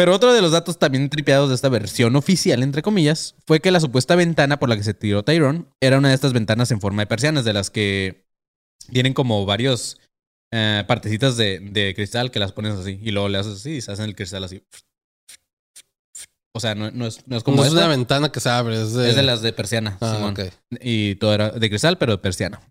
[0.00, 3.70] Pero otro de los datos también tripeados de esta versión oficial, entre comillas, fue que
[3.70, 6.80] la supuesta ventana por la que se tiró Tyrone era una de estas ventanas en
[6.80, 8.24] forma de persianas, de las que
[8.90, 10.00] tienen como varios
[10.52, 13.80] eh, partecitas de, de cristal que las pones así y luego le haces así y
[13.82, 14.62] se hacen el cristal así.
[16.54, 18.48] O sea, no, no es, no es como no es esta, una ventana que se
[18.48, 19.98] abre, es de, es de las de persiana.
[20.00, 20.32] Ah, Simón.
[20.32, 20.40] ok.
[20.80, 22.62] Y todo era de cristal, pero de persiana.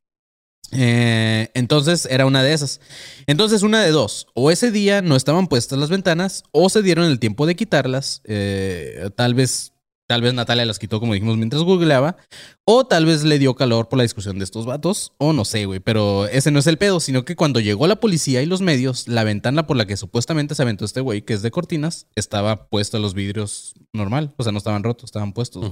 [0.71, 2.79] Eh, entonces era una de esas.
[3.27, 4.27] Entonces, una de dos.
[4.33, 8.21] O ese día no estaban puestas las ventanas, o se dieron el tiempo de quitarlas.
[8.25, 9.73] Eh, tal vez.
[10.07, 12.17] Tal vez Natalia las quitó, como dijimos, mientras googleaba.
[12.65, 15.13] O tal vez le dio calor por la discusión de estos vatos.
[15.19, 15.79] O no sé, güey.
[15.81, 19.07] Pero ese no es el pedo, sino que cuando llegó la policía y los medios,
[19.07, 22.69] la ventana por la que supuestamente se aventó este güey, que es de cortinas, estaba
[22.69, 24.33] puesta los vidrios normal.
[24.37, 25.71] O sea, no estaban rotos, estaban puestos.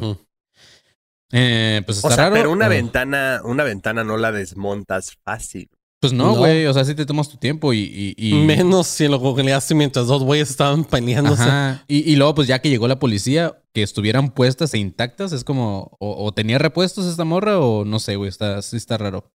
[1.32, 2.36] Eh, pues está O sea, raro.
[2.36, 5.70] pero una ventana, una ventana no la desmontas fácil.
[6.00, 6.36] Pues no, No.
[6.36, 6.66] güey.
[6.68, 7.80] O sea, sí te tomas tu tiempo y.
[7.80, 11.42] y- y- Menos si lo googleaste mientras dos güeyes estaban peleándose.
[11.44, 11.84] Ajá.
[11.88, 15.44] Y, y luego, pues ya que llegó la policía, que estuvieran puestas e intactas, es
[15.44, 15.98] como.
[16.00, 18.30] O, o tenía repuestos esta morra, o no sé, güey.
[18.30, 19.32] Está, sí está raro.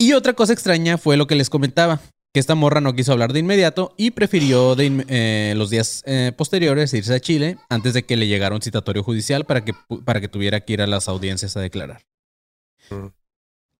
[0.00, 2.00] Y otra cosa extraña fue lo que les comentaba.
[2.32, 6.32] Que esta morra no quiso hablar de inmediato y prefirió de eh, los días eh,
[6.36, 10.20] posteriores irse a Chile antes de que le llegara un citatorio judicial para que, para
[10.20, 12.02] que tuviera que ir a las audiencias a declarar.
[12.90, 13.08] Mm.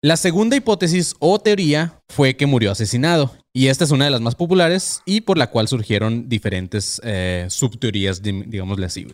[0.04, 4.20] La segunda hipótesis o teoría fue que murió asesinado, y esta es una de las
[4.20, 9.06] más populares y por la cual surgieron diferentes eh, subteorías, digámosle así.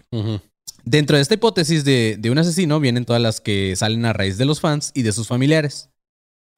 [0.85, 4.39] Dentro de esta hipótesis de, de un asesino vienen todas las que salen a raíz
[4.39, 5.91] de los fans y de sus familiares.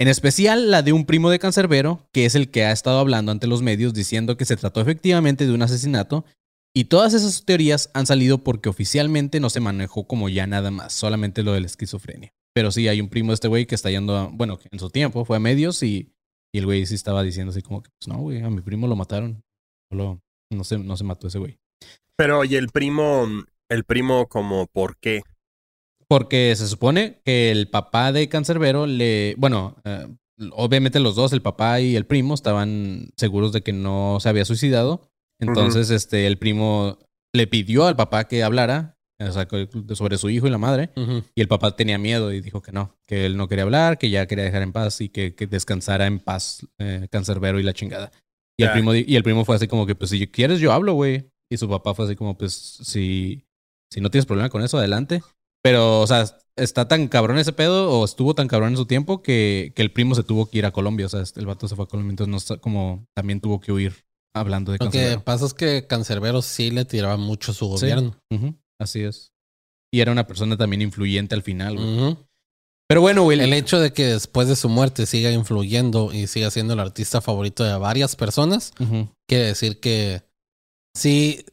[0.00, 3.32] En especial la de un primo de Cancerbero, que es el que ha estado hablando
[3.32, 6.24] ante los medios diciendo que se trató efectivamente de un asesinato,
[6.74, 10.94] y todas esas teorías han salido porque oficialmente no se manejó como ya nada más,
[10.94, 12.32] solamente lo de la esquizofrenia.
[12.54, 14.88] Pero sí, hay un primo de este güey que está yendo, a- bueno, en su
[14.88, 16.12] tiempo fue a medios y,
[16.50, 18.86] y el güey sí estaba diciendo así como que, pues no, güey, a mi primo
[18.86, 19.42] lo mataron.
[19.92, 21.58] Solo no se, no se mató ese güey.
[22.16, 23.28] Pero, y el primo,
[23.68, 25.22] el primo como, ¿por qué?
[26.10, 29.36] Porque se supone que el papá de Cancerbero le.
[29.38, 30.08] Bueno, eh,
[30.50, 34.44] obviamente los dos, el papá y el primo, estaban seguros de que no se había
[34.44, 35.08] suicidado.
[35.38, 36.98] Entonces, este, el primo
[37.32, 39.46] le pidió al papá que hablara o sea,
[39.94, 40.90] sobre su hijo y la madre.
[41.36, 44.10] Y el papá tenía miedo y dijo que no, que él no quería hablar, que
[44.10, 47.72] ya quería dejar en paz y que, que descansara en paz eh, Cancerbero y la
[47.72, 48.10] chingada.
[48.58, 50.94] Y el, primo, y el primo fue así como que, pues si quieres yo hablo,
[50.94, 51.30] güey.
[51.48, 53.44] Y su papá fue así como, pues si,
[53.92, 55.22] si no tienes problema con eso, adelante.
[55.62, 56.24] Pero, o sea,
[56.56, 59.92] está tan cabrón ese pedo o estuvo tan cabrón en su tiempo que, que el
[59.92, 61.06] primo se tuvo que ir a Colombia.
[61.06, 63.94] O sea, el vato se fue a Colombia, entonces no como también tuvo que huir
[64.34, 67.70] hablando de Lo que pasa es que Cancerbero sí le tiraba mucho a su Sí.
[67.86, 68.16] gobierno.
[68.80, 69.32] Así es.
[69.92, 72.16] Y era una persona también influyente al final, güey.
[72.88, 73.38] Pero bueno, güey.
[73.40, 77.20] El hecho de que después de su muerte siga influyendo y siga siendo el artista
[77.20, 79.08] favorito de varias personas, Ujú.
[79.28, 80.22] quiere decir que
[80.96, 81.44] sí,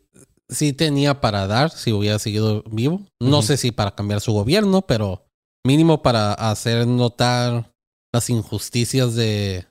[0.50, 3.02] sí tenía para dar si hubiera seguido vivo.
[3.20, 5.26] No sé si para cambiar su gobierno, pero
[5.66, 7.74] mínimo para hacer notar
[8.14, 9.68] las injusticias de,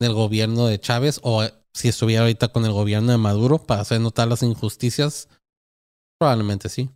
[0.00, 3.80] del gobierno de Chávez o eh, si estuviera ahorita con el gobierno de Maduro para
[3.80, 5.28] hacer notar las injusticias.
[6.18, 6.90] Probablemente sí.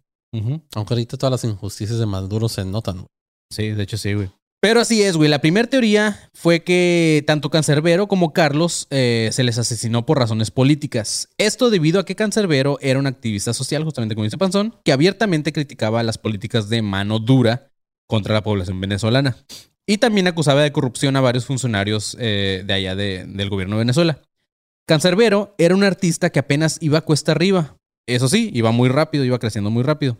[0.74, 3.06] Aunque ahorita todas las injusticias de Maduro se notan.
[3.52, 4.30] Sí, de hecho sí, güey.
[4.64, 5.28] Pero así es, güey.
[5.28, 10.52] La primera teoría fue que tanto Cancerbero como Carlos eh, se les asesinó por razones
[10.52, 11.28] políticas.
[11.36, 15.52] Esto debido a que Cancerbero era un activista social, justamente como dice Panzón, que abiertamente
[15.52, 17.72] criticaba las políticas de mano dura
[18.06, 19.36] contra la población venezolana.
[19.84, 23.80] Y también acusaba de corrupción a varios funcionarios eh, de allá de- del gobierno de
[23.80, 24.22] Venezuela.
[24.86, 27.74] Cancerbero era un artista que apenas iba cuesta arriba.
[28.06, 30.18] Eso sí, iba muy rápido, iba creciendo muy rápido.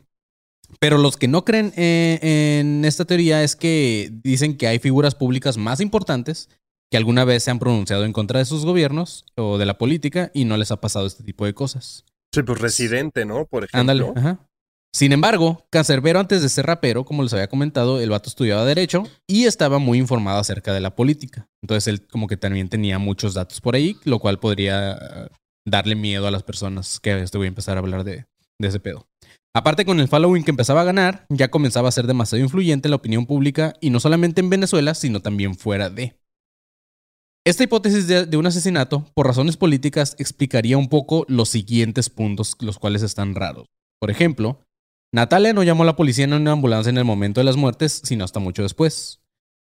[0.79, 5.15] Pero los que no creen eh, en esta teoría es que dicen que hay figuras
[5.15, 6.49] públicas más importantes
[6.91, 10.31] que alguna vez se han pronunciado en contra de sus gobiernos o de la política
[10.35, 12.05] y no les ha pasado este tipo de cosas.
[12.35, 13.47] Sí, pues residente, ¿no?
[13.47, 13.81] Por ejemplo.
[13.81, 14.13] Ándale.
[14.15, 14.47] Ajá.
[14.95, 19.05] Sin embargo, Cancerbero antes de ser rapero, como les había comentado, el vato estudiaba derecho
[19.27, 21.49] y estaba muy informado acerca de la política.
[21.63, 25.31] Entonces él como que también tenía muchos datos por ahí, lo cual podría
[25.67, 28.27] darle miedo a las personas que este voy a empezar a hablar de,
[28.59, 29.07] de ese pedo.
[29.55, 32.91] Aparte con el following que empezaba a ganar, ya comenzaba a ser demasiado influyente en
[32.91, 36.19] la opinión pública y no solamente en Venezuela, sino también fuera de.
[37.45, 42.79] Esta hipótesis de, un asesinato por razones políticas explicaría un poco los siguientes puntos, los
[42.79, 43.67] cuales están raros.
[44.01, 44.63] Por ejemplo,
[45.13, 48.01] Natalia no llamó a la policía en una ambulancia en el momento de las muertes,
[48.05, 49.21] sino hasta mucho después.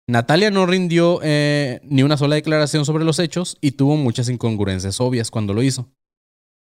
[0.08, 5.02] Natalia no rindió eh, ni una sola declaración sobre los hechos y tuvo muchas incongruencias
[5.02, 5.90] obvias cuando lo hizo.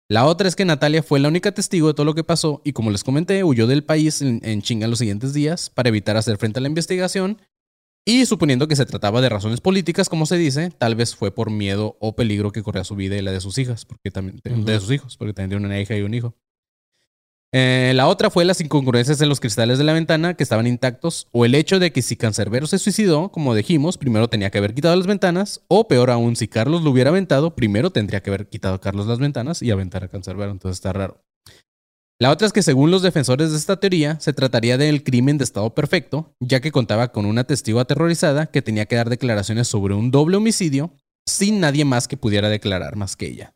[0.09, 2.73] La otra es que Natalia fue la única testigo de todo lo que pasó y
[2.73, 6.37] como les comenté, huyó del país en, en chinga los siguientes días para evitar hacer
[6.37, 7.39] frente a la investigación
[8.07, 11.51] Y suponiendo que se trataba de razones políticas, como se dice, tal vez fue por
[11.51, 14.79] miedo o peligro que corría su vida y la de sus hijas, porque también de
[14.81, 16.35] sus hijos, porque también tiene una hija y un hijo.
[17.57, 21.29] Eh, la otra fue las incongruencias en los cristales de la ventana que estaban intactos,
[21.31, 24.75] o el hecho de que si Cancerbero se suicidó, como dijimos, primero tenía que haber
[24.75, 28.49] quitado las ventanas, o peor aún, si Carlos lo hubiera aventado, primero tendría que haber
[28.49, 31.23] quitado a Carlos las ventanas y aventar a Cancerbero, entonces está raro.
[32.19, 35.45] La otra es que según los defensores de esta teoría, se trataría del crimen de
[35.45, 39.95] estado perfecto, ya que contaba con una testigo aterrorizada que tenía que dar declaraciones sobre
[39.95, 40.91] un doble homicidio
[41.25, 43.55] sin nadie más que pudiera declarar más que ella.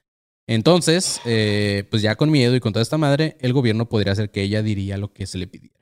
[0.48, 4.30] Entonces, eh, pues ya con miedo y con toda esta madre, el gobierno podría hacer
[4.30, 5.78] que ella diría lo que se le pidiera.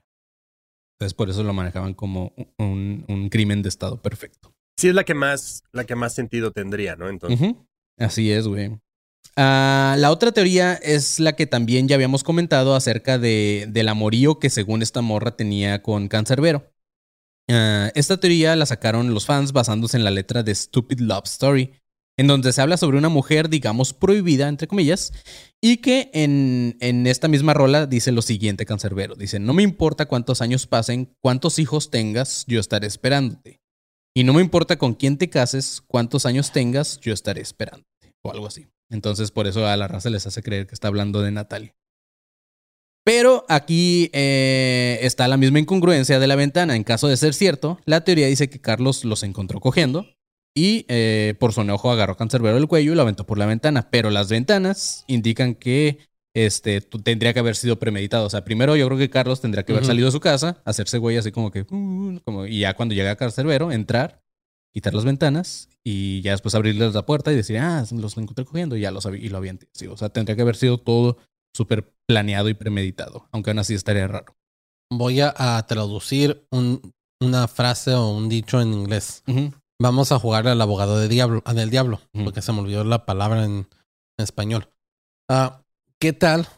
[0.98, 4.52] Entonces, por eso lo manejaban como un, crimen de estado perfecto.
[4.76, 7.08] Sí, es la que más, la que más sentido tendría, ¿no?
[7.08, 7.54] Entonces.
[7.96, 8.76] Así es, güey.
[9.36, 14.40] Ah, la otra teoría es la que también ya habíamos comentado acerca de, del amorío
[14.40, 16.72] que según esta morra tenía con Cancerbero.
[17.48, 21.74] Uh, esta teoría la sacaron los fans basándose en la letra de Stupid Love Story,
[22.16, 25.12] en donde se habla sobre una mujer, digamos, prohibida, entre comillas,
[25.60, 29.14] y que en, en, esta misma rola dice lo siguiente, Cancerbero.
[29.14, 33.60] Dice, no me importa cuántos años pasen, cuántos hijos tengas, yo estaré esperándote.
[34.14, 38.14] Y no me importa con quién te cases, cuántos años tengas, yo estaré esperándote.
[38.22, 38.66] O algo así.
[38.88, 41.76] Entonces, por eso a la raza les hace creer que está hablando de Natalia.
[43.04, 46.74] Pero aquí eh, está la misma incongruencia de la ventana.
[46.74, 50.15] En caso de ser cierto, la teoría dice que Carlos los encontró cogiendo,
[50.56, 53.44] y eh, por su enojo agarró a Cancerbero del cuello y lo aventó por la
[53.44, 53.90] ventana.
[53.90, 55.98] Pero las ventanas indican que
[56.34, 58.26] este, tendría que haber sido premeditado.
[58.26, 60.96] O sea, primero yo creo que Carlos tendría que haber salido de su casa, hacerse
[60.96, 61.66] güey así como que...
[61.70, 64.22] Uh, como, y ya cuando llega a Cancerbero, entrar,
[64.72, 68.78] quitar las ventanas y ya después abrirles la puerta y decir, ah, los encontré cogiendo
[68.78, 69.68] y ya lo y lo aviente.
[69.74, 71.18] Sí, o sea, tendría que haber sido todo
[71.54, 74.34] súper planeado y premeditado, aunque aún así estaría raro.
[74.90, 76.46] Voy a, traducir
[77.20, 79.22] una frase o un dicho en inglés.
[79.78, 83.44] Vamos a jugar al abogado de diablo, del diablo, porque se me olvidó la palabra
[83.44, 83.68] en,
[84.18, 84.70] español.
[85.28, 85.62] Ah,
[86.00, 86.48] ¿Qué tal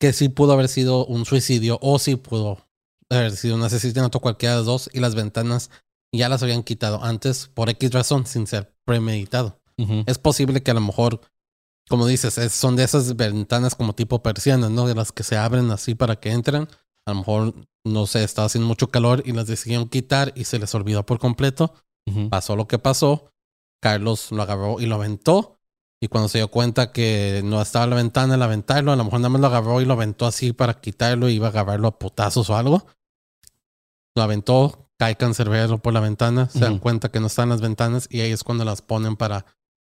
[0.00, 2.66] que sí pudo haber sido un suicidio o sí pudo
[3.08, 5.70] haber sido un asesinato cualquiera de los dos y las ventanas
[6.12, 9.60] ya las habían quitado antes por X razón sin ser premeditado?
[10.06, 11.20] Es posible que a lo mejor,
[11.88, 14.86] como dices, son de esas ventanas como tipo persianas, ¿no?
[14.86, 16.68] De las que se abren así para que entren.
[17.06, 20.58] A lo mejor, no sé, estaba haciendo mucho calor y las decidieron quitar y se
[20.58, 21.74] les olvidó por completo.
[22.30, 23.32] Pasó lo que pasó.
[23.80, 25.58] Carlos lo agarró y lo aventó.
[26.00, 29.20] Y cuando se dio cuenta que no estaba la ventana, el aventarlo, a lo mejor
[29.20, 31.98] nada más lo agarró y lo aventó así para quitarlo y iba a agarrarlo a
[31.98, 32.86] putazos o algo.
[34.16, 38.08] Lo aventó, cae cancerbero por la ventana, se dan cuenta que no están las ventanas
[38.10, 39.46] y ahí es cuando las ponen para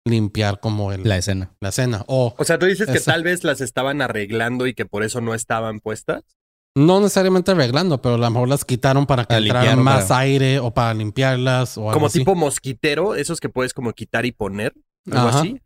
[0.06, 1.52] limpiar como el, la escena.
[1.60, 2.06] La escena.
[2.08, 5.20] O, o sea, tú dices que tal vez las estaban arreglando y que por eso
[5.20, 6.37] no estaban puestas.
[6.78, 10.72] No necesariamente arreglando, pero a lo mejor las quitaron para que entrara más aire o
[10.72, 14.76] para limpiarlas o algo Como tipo mosquitero, esos que puedes como quitar y poner,
[15.12, 15.60] algo así.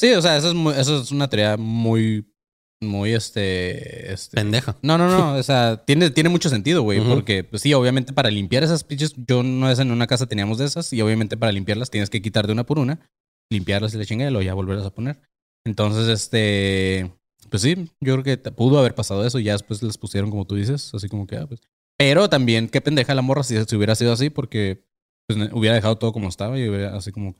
[0.00, 2.28] Sí, o sea, eso es, eso es una teoría muy,
[2.82, 4.34] muy, este, este...
[4.34, 4.76] Pendeja.
[4.82, 8.28] No, no, no, o sea, tiene, tiene mucho sentido, güey, porque, pues sí, obviamente para
[8.30, 11.52] limpiar esas pinches, yo no es en una casa teníamos de esas, y obviamente para
[11.52, 13.08] limpiarlas tienes que quitar de una por una,
[13.52, 15.20] limpiarlas y le chingue y luego ya volverlas a poner.
[15.64, 17.12] Entonces, este,
[17.56, 20.44] pues sí, yo creo que pudo haber pasado eso y ya después les pusieron como
[20.44, 21.62] tú dices, así como que, ah, pues.
[21.98, 24.86] Pero también, qué pendeja la morra si, hubiera sido así, porque
[25.26, 27.34] pues, hubiera dejado todo como estaba y hubiera así como.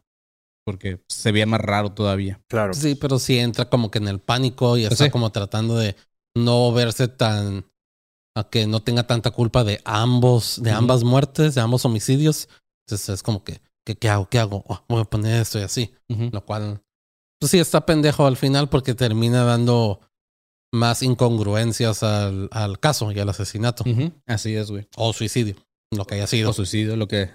[0.64, 2.40] Porque se veía más raro todavía.
[2.48, 2.72] Claro.
[2.72, 5.94] Sí, pero sí entra como que en el pánico y pues está como tratando de
[6.34, 7.66] no verse tan.
[8.34, 12.48] a que no tenga tanta culpa de ambos, de ambas muertes, de ambos homicidios.
[12.86, 14.30] Entonces es como que, ¿qué, hago?
[14.30, 14.64] ¿Qué hago?
[14.66, 15.92] Oh, voy a poner esto y así.
[16.08, 16.82] Lo cual
[17.38, 20.00] pues sí, está pendejo al final porque termina dando
[20.72, 23.84] más incongruencias al, al caso y al asesinato.
[24.26, 24.86] Así es, güey.
[24.96, 25.56] O suicidio,
[25.90, 26.50] lo que haya sido.
[26.50, 27.30] O suicidio, lo que...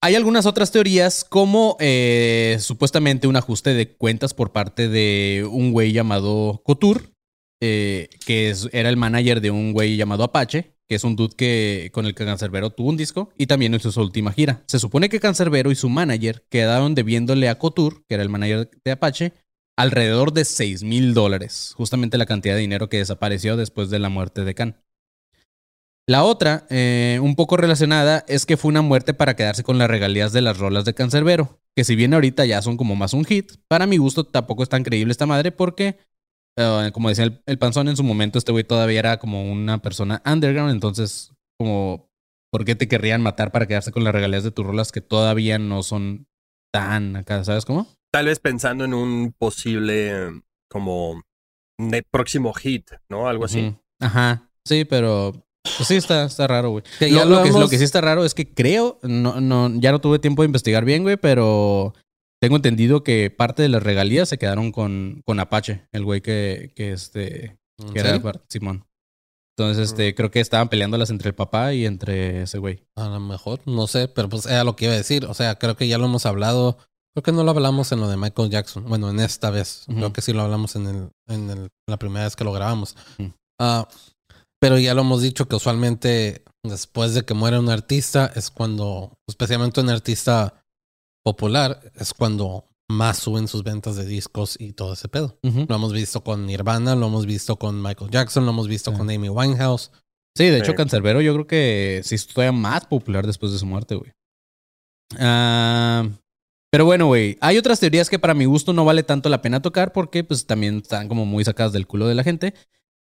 [0.00, 5.72] Hay algunas otras teorías como eh, supuestamente un ajuste de cuentas por parte de un
[5.72, 7.10] güey llamado Couture,
[7.60, 11.90] eh, que era el manager de un güey llamado Apache, que es un dude que,
[11.92, 14.62] con el que Cancerbero tuvo un disco y también hizo su última gira.
[14.66, 18.70] Se supone que Cancerbero y su manager quedaron debiéndole a Couture, que era el manager
[18.84, 19.32] de Apache,
[19.76, 24.08] alrededor de 6 mil dólares, justamente la cantidad de dinero que desapareció después de la
[24.08, 24.76] muerte de Khan.
[26.06, 29.88] La otra, eh, un poco relacionada, es que fue una muerte para quedarse con las
[29.88, 33.24] regalías de las rolas de Cancerbero, que si bien ahorita ya son como más un
[33.24, 35.96] hit, para mi gusto tampoco es tan creíble esta madre porque,
[36.58, 39.80] eh, como decía el, el, panzón en su momento, este güey todavía era como una
[39.80, 42.10] persona underground, entonces como,
[42.52, 45.58] ¿por qué te querrían matar para quedarse con las regalías de tus rolas que todavía
[45.58, 46.26] no son
[46.70, 47.88] tan acá, ¿sabes cómo?
[48.14, 51.20] Tal vez pensando en un posible como
[52.12, 53.26] próximo hit, ¿no?
[53.26, 53.74] Algo así.
[53.98, 54.48] Ajá.
[54.64, 55.32] Sí, pero
[55.64, 56.84] Pues sí, está, está raro, güey.
[57.00, 59.40] Que Lo, ya lo lo que, lo que sí está raro es que creo, no,
[59.40, 61.92] no, ya no tuve tiempo de investigar bien, güey, pero
[62.40, 66.72] tengo entendido que parte de las regalías se quedaron con, con Apache, el güey que,
[66.76, 68.86] que este, ¿En que era Simón.
[69.58, 72.86] Entonces, este, creo que estaban peleándolas entre el papá y entre ese güey.
[72.94, 75.24] A lo mejor, no sé, pero pues era lo que iba a decir.
[75.24, 76.78] O sea, creo que ya lo hemos hablado.
[77.14, 78.84] Creo que no lo hablamos en lo de Michael Jackson.
[78.86, 79.84] Bueno, en esta vez.
[79.86, 82.96] Creo que sí lo hablamos en, el, en el- la primera vez que lo grabamos.
[83.60, 83.86] Ah,
[84.60, 89.12] pero ya lo hemos dicho que usualmente después de que muere un artista es cuando,
[89.28, 90.64] especialmente un artista
[91.24, 95.38] popular, es cuando más suben sus ventas de discos y todo ese pedo.
[95.42, 99.08] Lo hemos visto con Nirvana, lo hemos visto con Michael Jackson, lo hemos visto con
[99.10, 99.90] Amy Winehouse.
[100.36, 100.76] Sí, de hecho, Sí.
[100.76, 104.12] Cancerbero yo creo que sí es todavía más popular después de su muerte, güey.
[105.18, 106.08] Ah,
[106.74, 109.62] pero bueno, güey, hay otras teorías que para mi gusto no vale tanto la pena
[109.62, 112.52] tocar porque pues también están como muy sacadas del culo de la gente.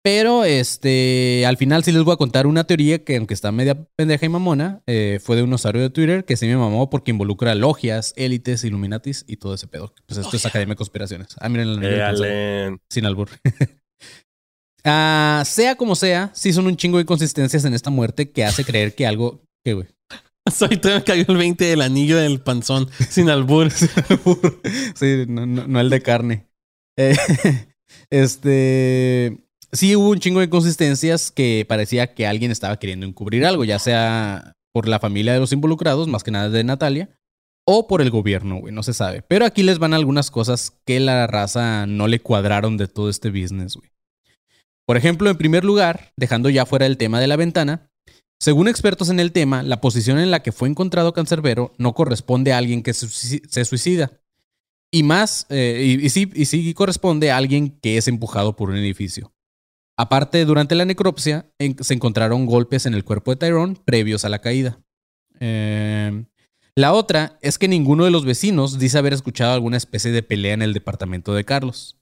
[0.03, 3.81] Pero este, al final sí les voy a contar una teoría que aunque está media
[3.95, 7.11] pendeja y mamona, eh, fue de un usuario de Twitter que sí me mamó porque
[7.11, 9.93] involucra logias, élites, illuminatis y todo ese pedo.
[10.05, 11.29] Pues esto es Academia de Conspiraciones.
[11.39, 11.93] Ah, miren Cáncer.
[11.93, 12.77] Éale.
[12.89, 13.29] Sin albur.
[14.83, 18.65] Ah, sea como sea, sí son un chingo de inconsistencias en esta muerte que hace
[18.65, 19.43] creer que algo.
[19.63, 19.87] ¿Qué, güey?
[20.61, 23.71] Ahorita me cayó el 20 del anillo del panzón sin albur.
[23.71, 26.47] sí, no, no- no el de carne.
[26.97, 27.15] Eh,
[28.09, 29.37] este.
[29.73, 33.79] Sí hubo un chingo de inconsistencias que parecía que alguien estaba queriendo encubrir algo, ya
[33.79, 37.09] sea por la familia de los involucrados, más que nada de Natalia,
[37.65, 39.21] o por el gobierno, güey, no se sabe.
[39.21, 43.29] Pero aquí les van algunas cosas que la raza no le cuadraron de todo este
[43.29, 43.89] business, güey.
[44.85, 47.89] Por ejemplo, en primer lugar, dejando ya fuera el tema de la ventana,
[48.41, 52.53] según expertos en el tema, la posición en la que fue encontrado Cancerbero no corresponde
[52.53, 54.19] a alguien que se suici- se suicida.
[54.91, 58.77] Y más, eh, y, sí, y sí corresponde a alguien que es empujado por un
[58.77, 59.31] edificio.
[59.95, 64.39] Aparte, durante la necropsia se encontraron golpes en el cuerpo de Tyrone previos a la
[64.39, 64.79] caída.
[65.39, 66.25] Eh,
[66.75, 70.55] la otra es que ninguno de los vecinos dice haber escuchado alguna especie de pelea
[70.55, 71.99] en el departamento de Carlos.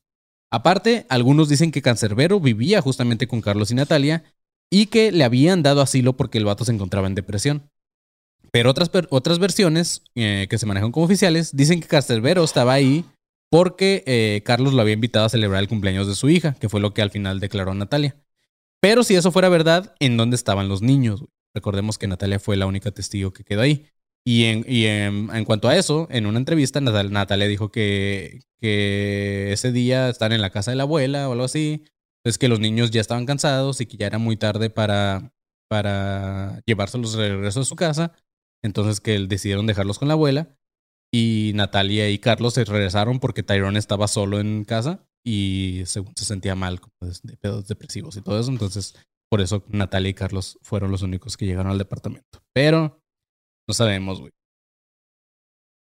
[0.50, 4.24] Aparte, algunos dicen que Cancerbero vivía justamente con Carlos y Natalia
[4.72, 7.70] y que le habían dado asilo porque el vato se encontraba en depresión.
[8.52, 13.06] Pero otras, otras versiones eh, que se manejan como oficiales dicen que Cancerbero estaba ahí
[13.52, 16.82] porque eh, Carlos lo había invitado a celebrar el cumpleaños de su hija, que fue
[16.82, 18.16] lo que al final declaró Natalia.
[18.82, 21.26] Pero si eso fuera verdad, ¿en dónde estaban los niños?
[21.54, 23.88] Recordemos que Natalia fue la única testigo que quedó ahí.
[24.26, 28.42] Y en, y en, en cuanto a eso, en una entrevista, Natal- Natalia dijo que,
[28.62, 31.86] que ese día están en la casa de la abuela o algo así.
[32.26, 35.34] Es que los niños ya estaban cansados y que ya era muy tarde para,
[35.70, 38.14] para llevárselos de regreso a su casa.
[38.64, 40.56] Entonces que decidieron dejarlos con la abuela.
[41.12, 46.26] Y Natalia y Carlos se regresaron porque Tyrone estaba solo en casa y se, se
[46.26, 48.52] sentía mal como de pedos depresivos y todo eso.
[48.52, 48.96] Entonces,
[49.30, 52.44] por eso Natalia y Carlos fueron los únicos que llegaron al departamento.
[52.54, 53.02] Pero
[53.68, 54.32] no sabemos, güey.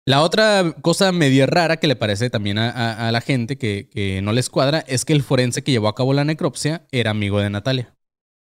[0.06, 4.48] La otra cosa media rara que le parece también a, la gente que, no les
[4.48, 7.96] cuadra es que el forense que llevó a cabo la necropsia era amigo de Natalia.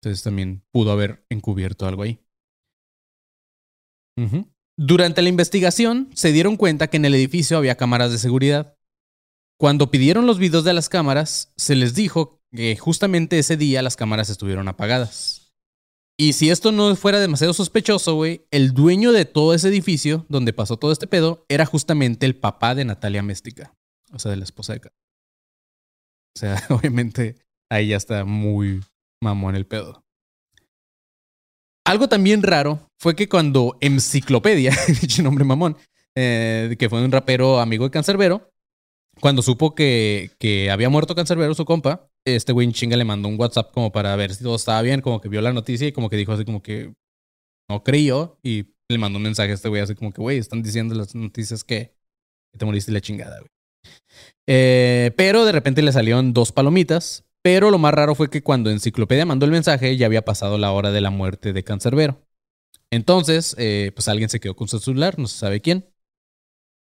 [0.02, 2.20] Entonces también pudo haber encubierto algo ahí.
[4.78, 8.78] Durante la investigación se dieron cuenta que en el edificio había cámaras de seguridad.
[9.60, 13.96] Cuando pidieron los videos de las cámaras, se les dijo que justamente ese día las
[13.96, 15.47] cámaras estuvieron apagadas.
[16.20, 20.52] Y si esto no fuera demasiado sospechoso, güey, el dueño de todo ese edificio donde
[20.52, 23.76] pasó todo este pedo era justamente el papá de Natalia Méstica,
[24.12, 25.00] o sea, de la esposa de Carlos.
[26.36, 27.36] O sea, obviamente
[27.70, 28.84] ahí ya está muy
[29.22, 30.04] mamón el pedo.
[31.86, 35.78] Algo también raro fue que cuando Enciclopedia, dicho nombre mamón,
[36.16, 38.52] eh, que fue un rapero amigo de Cancerbero,
[39.22, 43.30] cuando supo que, que había muerto Cancerbero, su compa, este güey en chinga le mandó
[43.30, 45.92] un WhatsApp como para ver si todo estaba bien, como que vio la noticia y
[45.92, 46.94] como que dijo así como que
[47.70, 50.64] no creyó y le mandó un mensaje a este güey así como que, güey, están
[50.64, 51.96] diciendo las noticias que,
[52.58, 53.52] te moriste la chingada, güey.
[54.48, 58.70] Eh, pero de repente le salieron dos palomitas, pero lo más raro fue que cuando
[58.72, 62.22] Enciclopedia mandó el mensaje ya había pasado la hora de la muerte de Cancerbero.
[62.92, 65.86] Entonces, eh, pues alguien se quedó con su celular, no se sabe quién.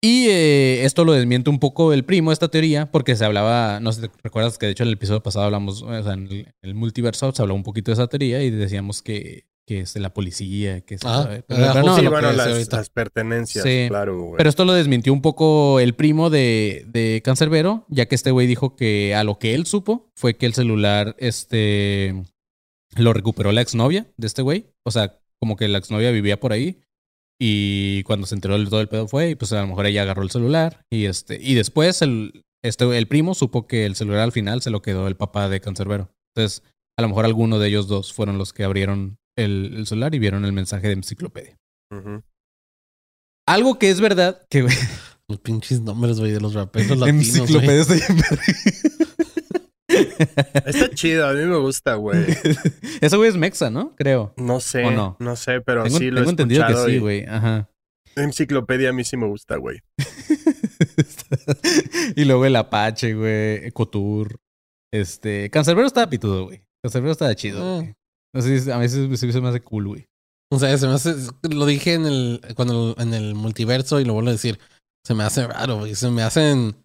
[0.05, 3.91] Y eh, esto lo desmiente un poco el primo, esta teoría, porque se hablaba, no
[3.91, 6.27] sé si te recuerdas que de hecho en el episodio pasado hablamos, o sea, en
[6.27, 9.79] el, en el multiverso se habló un poquito de esa teoría y decíamos que, que
[9.79, 11.35] es de la policía, que se Ah, sabe.
[11.37, 13.85] era Pero, pero no, sí, bueno, las, pertenencias, Sí.
[13.87, 14.37] claro, güey.
[14.37, 18.45] pero esto lo desmintió un poco el primo de, de Cancerbero, ya que este güey
[18.45, 22.13] dijo que a lo que él supo fue que el celular este,
[22.95, 24.67] lo recuperó la exnovia de este güey.
[24.83, 26.79] O sea, como que la exnovia vivía por ahí.
[27.39, 30.03] Y cuando se enteró de todo el pedo fue, y pues a lo mejor ella
[30.03, 30.81] agarró el celular.
[30.91, 34.69] Y este, y después el, este, el primo supo que el celular al final se
[34.69, 36.09] lo quedó el papá de Cancerbero.
[36.35, 36.63] Entonces,
[36.97, 40.19] A lo mejor alguno de ellos dos fueron los que abrieron el, el celular y
[40.19, 41.57] vieron el mensaje de enciclopedia.
[43.47, 44.65] Algo que es verdad, que
[45.27, 47.41] Los pinches nombres, güey, de los raperos latinos, güey.
[47.41, 47.83] enciclopedia
[50.65, 52.25] está chido, a mí me gusta, güey.
[53.01, 53.95] Ese güey es mexa, ¿no?
[53.95, 54.33] Creo.
[54.37, 55.17] No sé, ¿O no?
[55.19, 55.35] no?
[55.35, 57.25] sé, pero Tengo, sí lo tengo he entendido que escuchado sí, güey.
[57.25, 57.69] Ajá.
[58.15, 59.81] Enciclopedia a mí sí me gusta, güey.
[62.15, 63.67] y luego el Apache, güey.
[63.67, 64.39] Ecotour.
[64.93, 65.49] Este.
[65.49, 66.63] Cancerbero estaba pitudo, güey.
[66.83, 67.83] Cancerbero estaba chido,
[68.33, 68.41] Ah.
[68.41, 70.07] si a veces se me hace cool, güey.
[70.51, 71.15] O sea, se me hace,
[71.49, 74.59] lo dije en el, cuando en el multiverso y lo vuelvo a decir.
[75.03, 75.95] Se me hace raro, güey.
[75.95, 76.75] Se me hacen,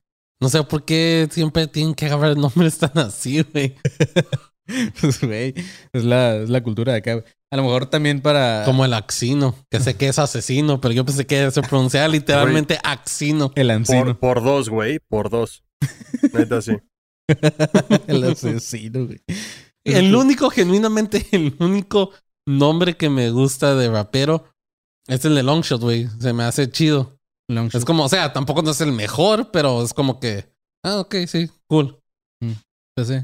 [0.41, 3.77] no sé por qué siempre tienen que agarrar nombres tan así, güey.
[5.01, 5.53] Pues, güey.
[5.93, 7.25] Es la, es la cultura de acá.
[7.51, 8.63] A lo mejor también para.
[8.65, 12.79] Como el Axino, que sé que es asesino, pero yo pensé que se pronunciaba literalmente
[12.85, 13.51] Axino.
[13.57, 14.05] el ancino.
[14.05, 15.65] Por, por dos, güey, por dos.
[16.33, 16.77] Neta, sí.
[18.07, 19.21] el asesino, güey.
[19.83, 22.13] El único, genuinamente, el único
[22.47, 24.45] nombre que me gusta de rapero
[25.09, 26.07] es el de Longshot, güey.
[26.21, 27.20] Se me hace chido.
[27.79, 30.53] Es como, o sea, tampoco no es el mejor, pero es como que,
[30.85, 32.01] ah, ok, sí, cool.
[32.97, 33.15] Pues sí.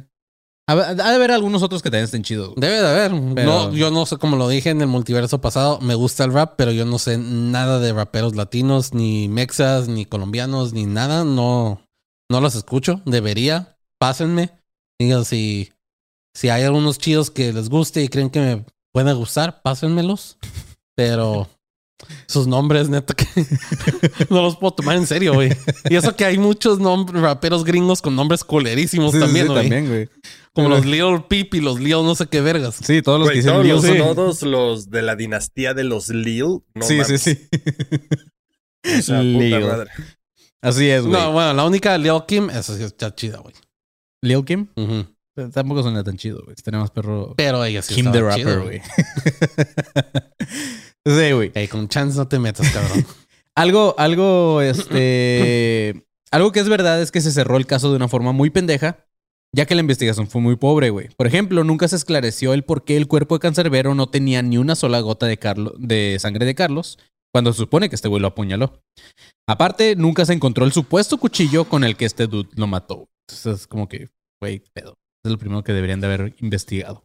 [0.68, 2.52] Ha ha de haber algunos otros que también estén chidos.
[2.56, 3.12] Debe de haber.
[3.36, 6.32] Pero- No, yo no sé, como lo dije en el multiverso pasado, me gusta el
[6.32, 11.22] rap, pero yo no sé nada de raperos latinos, ni mexas, ni colombianos, ni nada.
[11.24, 11.82] No,
[12.28, 13.00] no los escucho.
[13.06, 13.78] Debería.
[14.00, 14.50] Pásenme.
[15.00, 15.72] Digan si,
[16.34, 20.36] si hay algunos chidos que les guste y creen que me pueden gustar, pásenmelos.
[20.96, 21.48] Pero
[22.26, 23.26] sus nombres, neta, que
[24.30, 25.50] no los puedo tomar en serio, güey.
[25.88, 29.62] Y eso que hay muchos nombres, raperos gringos con nombres colerísimos Sí, también, sí, güey.
[29.62, 30.08] también, güey.
[30.52, 32.76] Como los Lil Peep y los Lil no sé qué vergas.
[32.82, 33.96] Sí, todos los que dicen todos, Lil, los, sí.
[33.98, 36.60] todos los de la dinastía de los Lil.
[36.74, 37.22] No sí, sí, mames.
[37.22, 37.38] sí.
[38.98, 39.60] O sea, puta Lil.
[39.60, 39.90] madre.
[40.62, 41.12] Así es, güey.
[41.12, 43.54] No, bueno, la única Lil Kim, esa sí está chida, güey.
[44.22, 44.68] Lil Kim
[45.52, 46.56] tampoco suena tan chido, güey.
[46.56, 47.34] Tiene más perro.
[47.36, 48.80] Pero ella sí Kim the Rapper, güey.
[51.06, 51.52] sí, güey.
[51.54, 53.06] Ey, con chance no te metas, cabrón.
[53.58, 56.04] Algo, algo, este.
[56.30, 59.06] algo que es verdad es que se cerró el caso de una forma muy pendeja,
[59.54, 61.08] ya que la investigación fue muy pobre, güey.
[61.16, 64.58] Por ejemplo, nunca se esclareció el por qué el cuerpo de Cancerbero no tenía ni
[64.58, 66.98] una sola gota de, Carlo- de sangre de Carlos,
[67.32, 68.82] cuando se supone que este güey lo apuñaló.
[69.48, 73.08] Aparte, nunca se encontró el supuesto cuchillo con el que este dude lo mató.
[73.26, 74.98] Entonces, es como que, güey, pedo.
[75.24, 77.04] Es lo primero que deberían de haber investigado.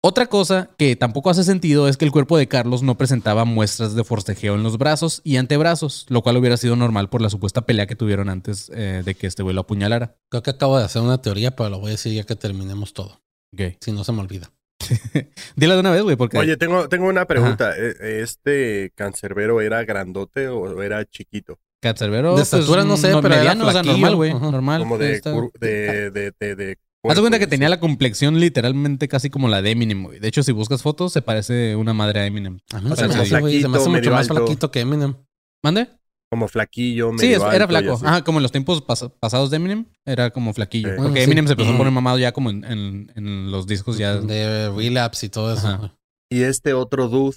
[0.00, 3.96] Otra cosa que tampoco hace sentido es que el cuerpo de Carlos no presentaba muestras
[3.96, 7.62] de forcejeo en los brazos y antebrazos, lo cual hubiera sido normal por la supuesta
[7.62, 10.16] pelea que tuvieron antes eh, de que este güey lo apuñalara.
[10.30, 12.92] Creo que acabo de hacer una teoría, pero lo voy a decir ya que terminemos
[12.92, 13.20] todo.
[13.52, 13.74] Ok.
[13.80, 14.52] Si no se me olvida.
[15.56, 16.38] Dila de una vez, güey, porque...
[16.38, 17.74] Oye, tengo, tengo una pregunta.
[17.76, 21.58] ¿E- ¿Este cancerbero era grandote o era chiquito?
[21.82, 24.32] Cancerbero, de estatura no sé, pero era mediano, o sea, normal, güey.
[24.32, 24.80] Normal.
[24.80, 25.20] Como de,
[25.60, 27.70] de, de, de Haz de cuenta que tenía sí.
[27.70, 30.18] la complexión literalmente casi como la de Eminem, güey.
[30.18, 32.58] De hecho, si buscas fotos, se parece una madre a Eminem.
[32.72, 34.34] A mí O se me hace, güey, se me hace flaquito, mucho más alto.
[34.46, 35.14] flaquito que Eminem.
[35.62, 35.88] ¿Mande?
[36.30, 37.92] Como flaquillo, Sí, medio es- era alto y flaco.
[37.94, 38.04] así.
[38.06, 40.88] Ajá, como en los tiempos pas- pasados de Eminem, era como flaquillo.
[40.88, 40.94] Sí.
[40.96, 41.22] Porque Bueno, sí.
[41.22, 44.16] Eminem se empezó a poner mamado ya como en, en- en los discos ya.
[44.16, 45.66] De relapse y todo eso.
[45.68, 45.76] Ajá.
[45.78, 45.90] güey.
[46.30, 47.36] Y este otro dude,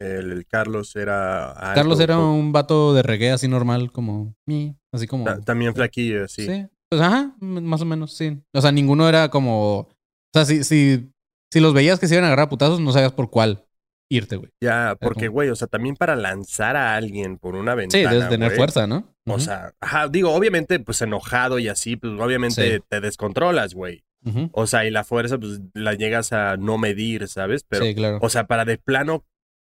[0.00, 4.34] el, el Carlos, era alto, Carlos era un vato de reggae así normal, como...
[4.46, 5.24] mi, Así como...
[5.24, 6.46] ta- También flaquillo, sí.
[6.46, 6.66] Sí.
[6.90, 8.38] Pues ajá, más o menos, sí.
[8.52, 9.78] O sea, ninguno era como.
[9.80, 9.88] O
[10.32, 11.10] sea, si, si,
[11.52, 13.64] si los veías que se iban a agarrar a putazos, no sabías por cuál
[14.10, 14.50] irte, güey.
[14.60, 18.10] Ya, porque, güey, o sea, también para lanzar a alguien por una Sí, ventana.
[18.12, 19.12] debes tener güey, fuerza, ¿no?
[19.26, 22.84] O sea, ajá, digo, obviamente, pues enojado y así, pues obviamente Sí.
[22.88, 24.04] te descontrolas, güey.
[24.52, 27.64] O sea, y la fuerza, pues la llegas a no medir, ¿sabes?
[27.68, 28.18] Pero, sí, claro.
[28.22, 29.24] o sea, para de plano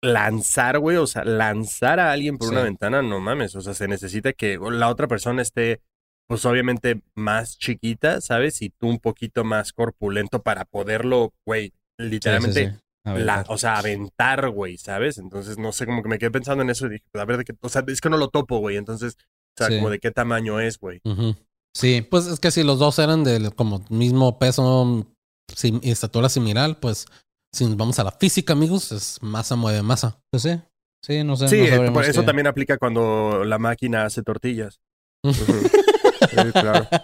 [0.01, 2.53] lanzar, güey, o sea, lanzar a alguien por Sí.
[2.55, 3.55] una ventana, no mames.
[3.55, 5.81] O sea, se necesita que la otra persona esté,
[6.29, 8.61] pues obviamente más chiquita, ¿sabes?
[8.61, 12.77] Y tú un poquito más corpulento para poderlo, güey, Sí, sí, literalmente, sí.
[13.05, 15.17] La- o sea, aventar, güey, ¿sabes?
[15.17, 17.37] Entonces, no sé, como que me quedé pensando en eso y dije, pues, a ver,
[17.37, 18.77] de qué, o sea, es que no lo topo, güey.
[18.77, 19.77] Entonces, o sea, Sí.
[19.77, 21.01] como de qué tamaño es, güey.
[21.75, 25.07] Sí, Pues es que si los dos eran del como mismo peso
[25.55, 27.05] sim- y estatura similar, pues
[27.53, 30.21] si nos vamos a la física, amigos, es masa mueve masa.
[30.29, 30.61] pues sí.
[31.03, 31.47] Sí, no sé.
[31.47, 31.61] Sí,
[31.91, 34.79] no eso también aplica cuando la máquina hace tortillas.
[36.29, 36.87] Sí, claro.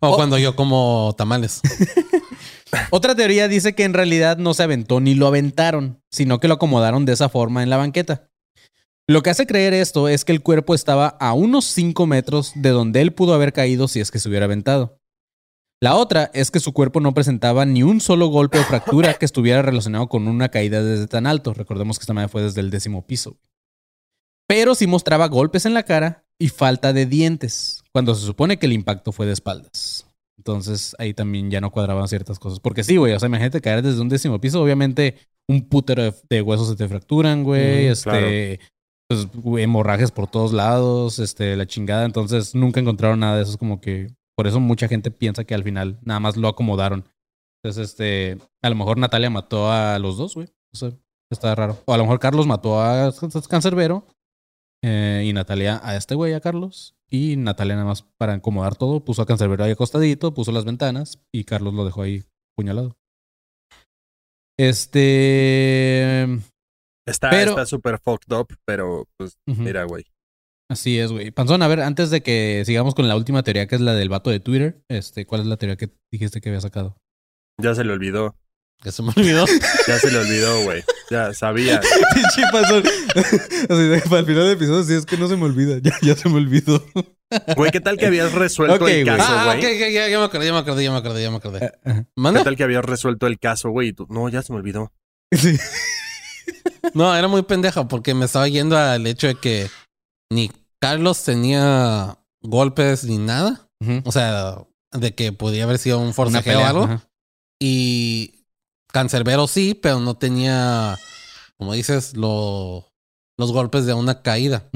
[0.00, 0.16] O Oh.
[0.16, 1.62] cuando yo como tamales.
[2.90, 6.54] Otra teoría dice que en realidad no se aventó ni lo aventaron, sino que lo
[6.54, 8.28] acomodaron de esa forma en la banqueta.
[9.08, 12.70] Lo que hace creer esto es que el cuerpo estaba a unos 5 metros de
[12.70, 14.98] donde él pudo haber caído si es que se hubiera aventado.
[15.80, 19.24] La otra es que su cuerpo no presentaba ni un solo golpe o fractura que
[19.24, 21.54] estuviera relacionado con una caída desde tan alto.
[21.54, 23.38] Recordemos que esta madre fue desde el décimo piso.
[24.48, 28.66] Pero sí mostraba golpes en la cara y falta de dientes, cuando se supone que
[28.66, 30.06] el impacto fue de espaldas.
[30.36, 32.58] Entonces ahí también ya no cuadraban ciertas cosas.
[32.58, 35.16] Porque sí, güey, o sea, imagínate caer desde un décimo piso, obviamente
[35.48, 38.60] un putero de, de huesos se te fracturan, güey, Mm, este,
[39.08, 39.28] pues,
[39.58, 42.04] hemorragias por todos lados, este, la chingada.
[42.04, 45.54] Entonces nunca encontraron nada de eso, es como que, por eso mucha gente piensa que
[45.54, 47.04] al final nada más lo acomodaron.
[47.62, 50.48] Entonces, este, a lo mejor Natalia mató a los dos, güey.
[50.74, 50.90] O sea,
[51.30, 51.78] está raro.
[51.86, 53.12] O a lo mejor Carlos mató a
[53.48, 54.04] Cancerbero
[54.82, 56.94] eh, y Natalia a este güey, a Carlos.
[57.14, 61.22] Y Natalia nada más para acomodar todo, puso a Cancerbero ahí acostadito, puso las ventanas
[61.32, 62.24] y Carlos lo dejó ahí
[62.56, 62.96] puñalado.
[64.58, 66.24] Este...
[67.06, 70.04] Está súper fucked up, pero pues mira, güey.
[70.68, 71.30] Así es, güey.
[71.30, 74.08] Panzón, a ver, antes de que sigamos con la última teoría, que es la del
[74.08, 76.96] vato de Twitter, este, ¿cuál es la teoría que dijiste que había sacado?
[77.62, 78.34] Ya se le olvidó.
[78.84, 79.46] Que se me olvidó.
[79.88, 80.84] Ya se le olvidó, güey.
[81.10, 81.80] Ya sabía.
[82.14, 85.78] Pinche de, para el final del episodio, sí, es que no se me olvida.
[85.82, 86.84] Ya, ya se me olvidó.
[87.56, 89.58] Güey, ¿qué tal que habías resuelto el caso, ah, güey?
[89.58, 91.72] ok, ok, ya, ya me acordé, ya me acordé, ya me acordé, ya me acordé.
[91.82, 92.04] Ajá.
[92.04, 93.94] ¿Qué tal que habías resuelto el caso, güey?
[94.10, 94.92] No, ya se me olvidó.
[95.32, 95.58] Sí.
[96.92, 99.68] No, era muy pendeja porque me estaba yendo al hecho de que
[100.30, 103.66] ni Carlos tenía golpes ni nada.
[104.04, 104.58] O sea,
[104.92, 107.02] de que podía haber sido un forcejeo o algo.
[107.58, 108.33] Y
[108.94, 110.96] Cancerbero sí, pero no tenía,
[111.58, 112.86] como dices, lo-
[113.36, 114.70] los golpes de una caída.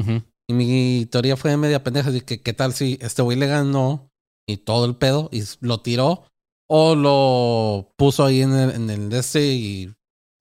[0.49, 2.11] Y mi teoría fue media pendeja.
[2.11, 4.11] Así que, ¿qué tal si este güey le ganó
[4.49, 6.25] y todo el pedo y lo tiró?
[6.69, 9.95] O lo puso ahí en el, en el este y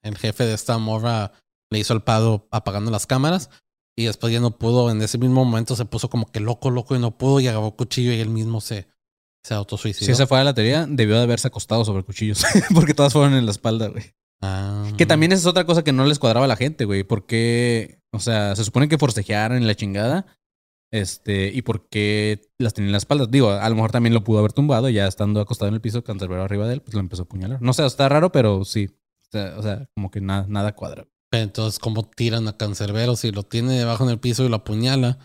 [0.04, 1.32] el jefe de esta morra
[1.72, 3.52] le hizo el pado apagando las cámaras.
[3.96, 4.90] Y después ya no pudo.
[4.90, 7.40] En ese mismo momento se puso como que loco, loco y no pudo.
[7.40, 8.88] Y agarró cuchillo y él mismo se,
[9.48, 10.06] se autosuicidó.
[10.06, 12.44] Si esa fuera la teoría, debió de haberse acostado sobre cuchillos.
[12.76, 14.04] Porque todas fueron en la espalda, güey.
[14.42, 14.92] Ah.
[14.98, 17.04] Que también esa es otra cosa que no les cuadraba a la gente, güey.
[17.04, 20.26] Porque, o sea, se supone que forcejearan en la chingada.
[20.92, 23.26] Este, y por qué las tenía en la espalda.
[23.26, 26.04] Digo, a lo mejor también lo pudo haber tumbado, ya estando acostado en el piso,
[26.04, 27.62] Cancerbero arriba de él, pues lo empezó a apuñalar.
[27.62, 28.90] No sé, está raro, pero sí.
[29.28, 31.08] O sea, o sea, como que nada, nada cuadra.
[31.42, 33.16] Entonces, ¿cómo tiran a Cancerbero?
[33.16, 35.18] Si lo tiene debajo en el piso y lo apuñala,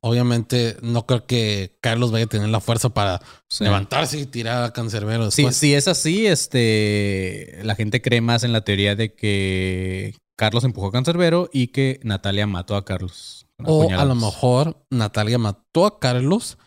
[0.00, 3.64] obviamente no creo que Carlos vaya a tener la fuerza para Sí.
[3.64, 5.30] levantarse y tirar a Cancerbero.
[5.30, 10.64] Sí, si es así, este, la gente cree más en la teoría de que Carlos
[10.64, 13.46] empujó a Cancerbero y que Natalia mató a Carlos.
[13.64, 16.58] O a lo mejor Natalia mató a Carlos,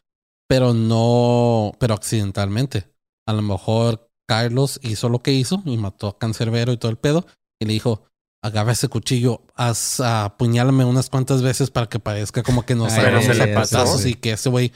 [0.47, 2.87] pero no, pero accidentalmente.
[3.27, 6.97] A lo mejor Carlos hizo lo que hizo y mató a Cancerbero y todo el
[6.97, 7.25] pedo
[7.59, 8.03] y le dijo,
[8.45, 13.25] agarra ese cuchillo, haz, apuñálame unas cuantas veces para que parezca como que nos agarramos
[13.25, 13.77] se le a pasó.
[13.79, 14.71] putazos y que ese güey,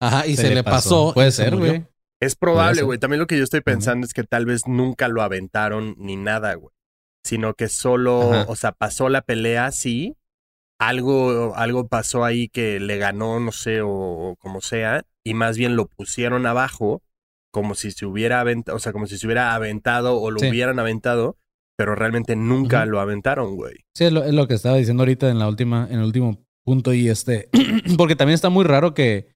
[0.00, 1.12] ajá, y se, le pasó.
[1.14, 1.86] Puede ser, güey.
[2.20, 2.98] Es probable, güey.
[2.98, 6.54] También lo que yo estoy pensando es que tal vez nunca lo aventaron ni nada,
[6.54, 6.72] güey.
[7.24, 8.44] Sino que solo, Ajá.
[8.48, 10.16] o sea, pasó la pelea, sí.
[10.80, 15.02] Algo, algo pasó ahí que le ganó, no sé, o, o como sea.
[15.24, 17.02] Y más bien lo pusieron abajo,
[17.52, 20.48] como si se hubiera aventado, o sea, como si se hubiera aventado o lo Sí.
[20.48, 21.36] hubieran aventado.
[21.76, 23.74] Pero realmente nunca lo aventaron, güey.
[23.96, 26.44] Sí, es lo, es lo que estaba diciendo ahorita en la última, en el último
[26.64, 26.94] punto.
[26.94, 27.48] Y este,
[27.98, 29.28] porque también está muy raro que,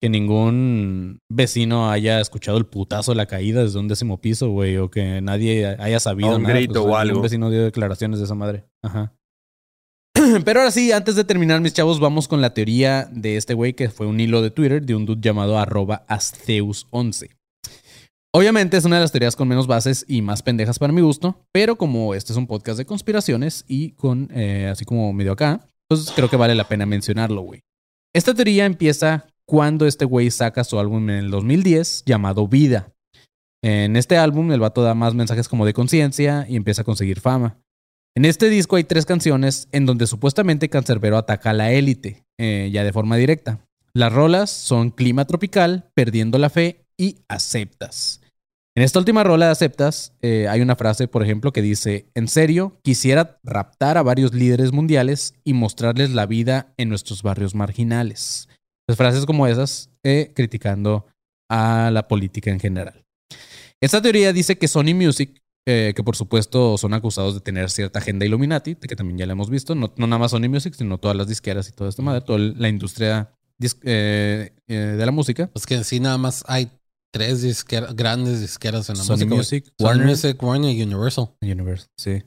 [0.00, 4.76] que ningún vecino haya escuchado el putazo de la caída desde un décimo piso, güey,
[4.76, 6.54] o que nadie haya sabido O un nada.
[6.54, 7.22] grito o algo.
[7.22, 8.64] vecino dio declaraciones de esa madre.
[8.82, 9.14] Ajá.
[10.44, 13.72] Pero ahora sí, antes de terminar, mis chavos, vamos con la teoría de este güey
[13.72, 17.30] que fue un hilo de Twitter de un dude llamado arroba Asteus11.
[18.34, 21.44] Obviamente es una de las teorías con menos bases y más pendejas para mi gusto,
[21.52, 25.66] pero como este es un podcast de conspiraciones y con, eh, así como medio acá,
[25.86, 27.60] pues creo que vale la pena mencionarlo, güey.
[28.14, 32.94] Esta teoría empieza cuando este güey saca su álbum en el 2010 llamado Vida.
[33.62, 37.20] En este álbum el vato da más mensajes como de conciencia y empieza a conseguir
[37.20, 37.58] fama.
[38.16, 42.70] En este disco hay tres canciones en donde supuestamente Cancerbero ataca a la élite, eh,
[42.72, 43.60] ya de forma directa.
[43.92, 48.21] Las rolas son Clima Tropical, Perdiendo la Fe y Aceptas.
[48.74, 52.26] En esta última rola de Aceptas eh, hay una frase, por ejemplo, que dice, en
[52.26, 58.48] serio, quisiera raptar a varios líderes mundiales y mostrarles la vida en nuestros barrios marginales.
[58.86, 61.04] Pues frases como esas, eh, criticando
[61.50, 63.04] a la política en general.
[63.78, 67.98] Esta teoría dice que Sony Music, eh, que por supuesto son acusados de tener cierta
[67.98, 71.16] agenda Illuminati, que también ya la hemos visto, no, nada más Sony Music, sino todas
[71.16, 75.50] las disqueras y toda esta madre, toda la industria de la música.
[75.52, 76.70] Pues que sí, nada más hay
[77.12, 79.34] tres disqueras, grandes disqueras en la Sony música.
[79.34, 81.30] Music, Warner, Music, Warner y Universal.
[81.40, 82.22] Universal, sí.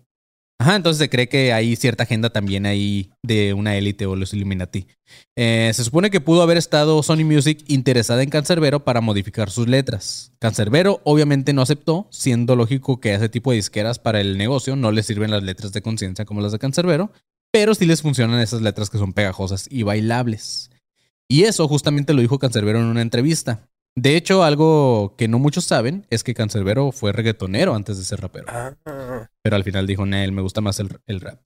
[0.58, 4.34] Ajá, entonces se cree que hay cierta agenda también ahí de una élite o los
[4.34, 4.88] Illuminati.
[5.36, 9.68] Eh, se supone que pudo haber estado Sony Music interesada en Cancerbero para modificar sus
[9.68, 10.32] letras.
[10.40, 14.78] Cancerbero obviamente no aceptó, siendo lógico que a ese tipo de disqueras para el negocio
[14.78, 17.12] no les sirven las letras de conciencia como las de Cancerbero,
[17.52, 20.72] pero sí les funcionan esas letras que son pegajosas y bailables.
[21.28, 23.68] Y eso justamente lo dijo Cancerbero en una entrevista.
[23.98, 28.20] De hecho, algo que no muchos saben es que Cancerbero fue reggaetonero antes de ser
[28.20, 28.48] rapero.
[28.50, 28.76] Ah,
[29.42, 31.42] Pero al final dijo, Nel, me gusta más el, el rap.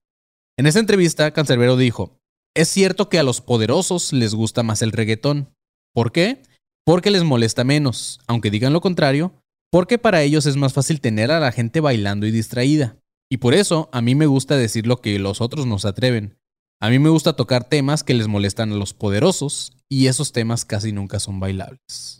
[0.57, 2.19] En esa entrevista, Cancerbero dijo,
[2.55, 5.55] es cierto que a los poderosos les gusta más el reggaetón.
[5.93, 6.41] ¿Por qué?
[6.85, 9.33] Porque les molesta menos, aunque digan lo contrario,
[9.71, 12.97] porque para ellos es más fácil tener a la gente bailando y distraída.
[13.31, 16.39] Y por eso a mí me gusta decir lo que los otros no se atreven.
[16.81, 20.65] A mí me gusta tocar temas que les molestan a los poderosos y esos temas
[20.65, 22.18] casi nunca son bailables.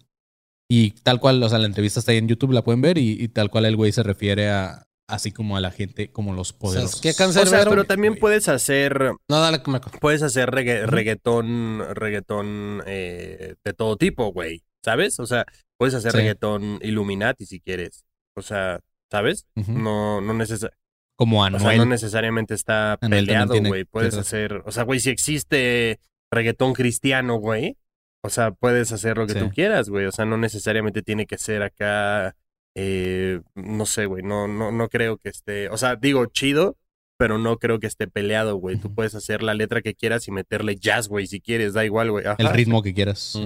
[0.72, 3.12] Y tal cual, o sea, la entrevista está ahí en YouTube, la pueden ver y,
[3.22, 6.54] y tal cual el güey se refiere a así como a la gente como los
[6.54, 7.02] poderosos.
[7.02, 7.72] ¿qué o sea, Cancerbero?
[7.72, 8.20] pero también güey.
[8.22, 9.90] puedes hacer No, dale, Marco.
[10.00, 14.62] puedes hacer regga- reggaetón, reggaetón eh, de todo tipo, güey.
[14.86, 15.20] ¿Sabes?
[15.20, 15.46] O sea,
[15.78, 16.18] puedes hacer Sí.
[16.20, 18.04] reggaetón Illuminati si quieres.
[18.38, 18.80] O sea,
[19.12, 19.48] ¿sabes?
[19.56, 20.70] No, no, necesa-
[21.18, 21.78] Como o sea, Anuel.
[21.80, 23.86] no necesariamente está Anuel peleado, güey.
[23.86, 26.00] Puedes hacer, o sea, güey, si existe
[26.32, 27.78] reggaetón cristiano, güey.
[28.22, 29.40] O sea, puedes hacer lo que Sí.
[29.40, 30.06] tú quieras, güey.
[30.06, 32.36] O sea, no necesariamente tiene que ser acá,
[32.76, 34.24] eh, no sé, güey.
[34.24, 36.78] No, no, no creo que esté, o sea, digo chido,
[37.18, 38.78] pero no creo que esté peleado, güey.
[38.78, 42.12] Tú puedes hacer la letra que quieras y meterle jazz, güey, si quieres, da igual,
[42.12, 42.26] güey.
[42.38, 43.38] El ritmo que quieras.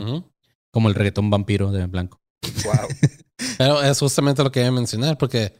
[0.72, 2.20] Como el reggaetón vampiro de blanco.
[2.64, 2.88] Wow.
[3.58, 5.54] Pero es justamente lo que iba a mencionar, porque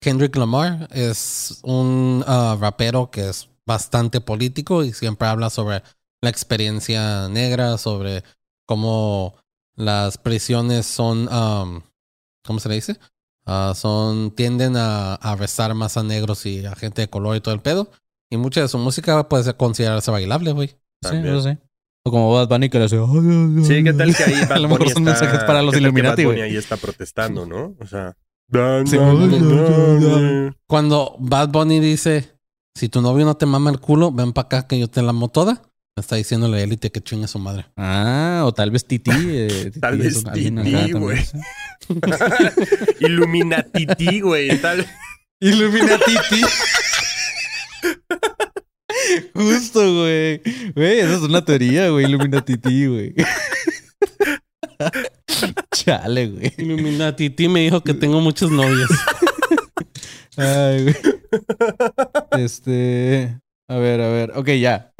[0.00, 5.82] Kendrick Lamar es un ah, rapero que es bastante político y siempre habla sobre
[6.22, 8.22] la experiencia negra, sobre
[8.66, 9.34] cómo
[9.76, 11.80] las prisiones son, um,
[12.44, 12.98] ¿cómo se le dice?
[13.46, 17.40] Ah, son, tienden a, a arrestar más a negros y a gente de color y
[17.40, 17.90] todo el pedo.
[18.30, 20.68] Y mucha de su música puede ser considerarse bailable, güey.
[20.68, 21.34] Sí, También.
[21.34, 21.58] yo sé.
[22.06, 22.96] O como Bad Bunny que le hace.
[22.96, 23.64] "Ay, ay, ay".
[23.64, 26.30] Sí, ¿qué tal que ahí Bad A lo mejor son mensajes para los Illuminati, Bad
[26.32, 26.50] Bunny güey.
[26.50, 27.74] ahí está protestando, ¿no?
[27.80, 28.16] O sea...
[28.86, 28.96] Sí.
[30.66, 32.38] Cuando Bad Bunny dice,
[32.74, 35.10] si tu novio no te mama el culo, ven para acá que yo te la
[35.10, 35.62] amo toda,
[35.96, 37.66] está diciéndole a élite que chingue su madre.
[37.76, 39.10] Ah, o tal vez Titi.
[39.12, 41.24] eh, Titi Tal vez Titi, güey.
[41.24, 41.38] sí.
[43.00, 44.60] Illuminatiti, güey.
[44.60, 44.86] Tal...
[45.40, 46.42] Illuminatiti.
[49.34, 50.40] Justo, güey.
[50.74, 52.06] Güey, esa es una teoría, güey.
[52.06, 53.14] Illuminatiti, güey.
[55.72, 56.52] Chale, güey.
[56.58, 58.90] Illuminati Ti me dijo que tengo muchos novios.
[60.36, 60.96] Ay, güey.
[62.38, 63.38] Este.
[63.68, 64.32] A ver, a ver.
[64.36, 64.92] Ok, ya.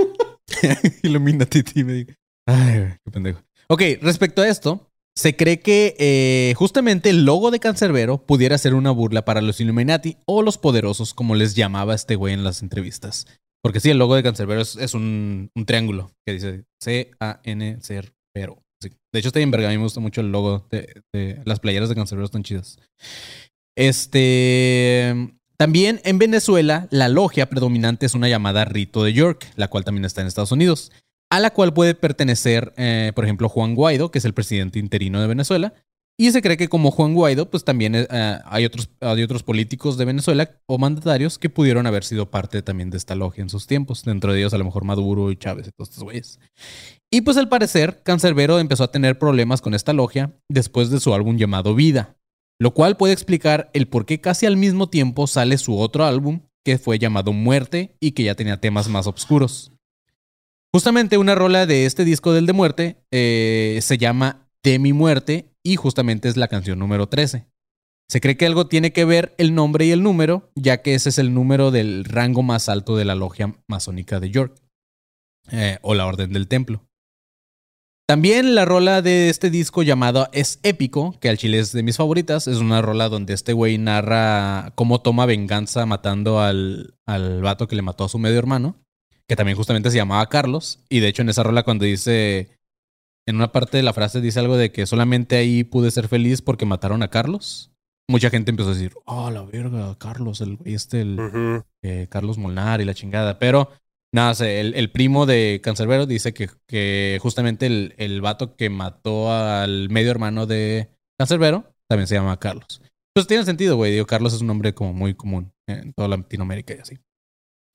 [1.03, 2.13] Illuminatiti me dijo.
[2.47, 3.43] Ay, qué pendejo.
[3.69, 8.75] Ok, respecto a esto, se cree que eh, justamente el logo de Cancerbero pudiera ser
[8.75, 12.63] una burla para los Illuminati o los poderosos, como les llamaba este güey en las
[12.63, 13.27] entrevistas.
[13.63, 18.63] Porque sí, el logo de Cancerbero es, es un, triángulo que dice C-A-N Cerbero.
[18.83, 18.91] Sí.
[19.13, 19.69] De hecho, está bien verga.
[19.69, 22.79] A mí me gusta mucho el logo de, de- las playeras de Cancerbero, están chidas.
[23.77, 25.15] Este.
[25.57, 30.05] También en Venezuela, la logia predominante es una llamada Rito de York, la cual también
[30.05, 30.91] está en Estados Unidos,
[31.31, 35.21] a la cual puede pertenecer, eh, por ejemplo, Juan Guaido, que es el presidente interino
[35.21, 35.75] de Venezuela.
[36.17, 39.97] Y se cree que como Juan Guaido, pues también eh, hay, otros, hay otros políticos
[39.99, 43.67] de Venezuela o mandatarios que pudieron haber sido parte también de esta logia en sus
[43.67, 44.05] tiempos.
[44.05, 46.39] Dentro de ellos a lo mejor Maduro y Chávez y todos estos güeyes.
[47.11, 51.15] Y pues al parecer, Cancerbero empezó a tener problemas con esta logia después de su
[51.15, 52.17] álbum llamado Vida,
[52.59, 56.41] lo cual puede explicar el por qué casi al mismo tiempo sale su otro álbum,
[56.65, 59.73] que fue llamado Muerte y que ya tenía temas más oscuros.
[60.73, 65.53] Justamente una rola de este disco del de Muerte eh, se llama De mi muerte
[65.63, 67.47] y justamente es la canción número 13.
[68.09, 71.11] Se cree que algo tiene que ver el nombre y el número, ya que ese
[71.11, 74.61] es el número del rango más alto de la logia masónica de York,
[75.51, 76.85] eh, o la Orden del Templo.
[78.07, 81.97] También la rola de este disco llamado Es Épico, que al chile es de mis
[81.97, 87.67] favoritas, es una rola donde este güey narra cómo toma venganza matando al, al vato
[87.67, 88.77] que le mató a su medio hermano,
[89.27, 90.81] que también justamente se llamaba Carlos.
[90.91, 92.59] Y de hecho en esa rola cuando dice,
[93.27, 96.43] en una parte de la frase dice algo de que solamente ahí pude ser feliz
[96.43, 97.71] porque mataron a Carlos.
[98.07, 102.83] Mucha gente empezó a decir, oh, la verga, Carlos, el este, el, eh, Carlos Molnar
[102.83, 103.39] y la chingada.
[103.39, 103.71] Pero,
[104.15, 108.71] nada, sé, el, el primo de Cancerbero dice que, que justamente el, el vato que
[108.71, 110.89] mató al medio hermano de
[111.19, 112.81] Cancerbero también se llama Carlos.
[113.13, 113.93] Pues tiene sentido, güey.
[113.93, 116.99] Digo, Carlos es un nombre como muy común en toda Latinoamérica y así.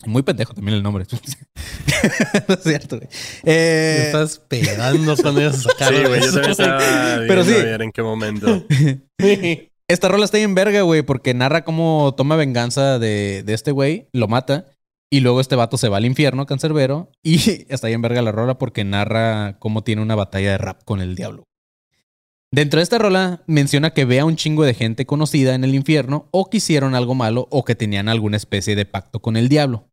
[0.06, 1.06] Muy pendejo también el nombre.
[2.48, 3.10] no es cierto, güey.
[3.44, 6.34] Eh, estás esperando cuando ibas a sacar Sí, güey, yo eso.
[6.36, 6.80] también estaba
[7.28, 7.54] Pero sí.
[7.54, 8.66] a ver en qué momento.
[9.90, 14.08] Esta rola está bien verga, güey, porque narra cómo toma venganza de, de este güey,
[14.14, 14.68] lo mata,
[15.12, 17.38] y luego este vato se va al infierno, cancerbero, y
[17.70, 21.16] está bien verga la rola porque narra cómo tiene una batalla de rap con el
[21.16, 21.44] diablo.
[22.52, 25.76] Dentro de esta rola menciona que ve a un chingo de gente conocida en el
[25.76, 29.50] infierno o que hicieron algo malo o que tenían alguna especie de pacto con el
[29.50, 29.90] diablo.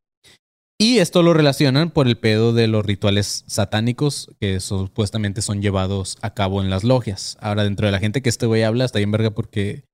[0.79, 6.19] Y esto lo relacionan por el pedo de los rituales satánicos que supuestamente son llevados
[6.21, 7.39] a cabo en las logias.
[7.41, 9.85] Ahora, dentro de la gente que este güey habla, está bien verga porque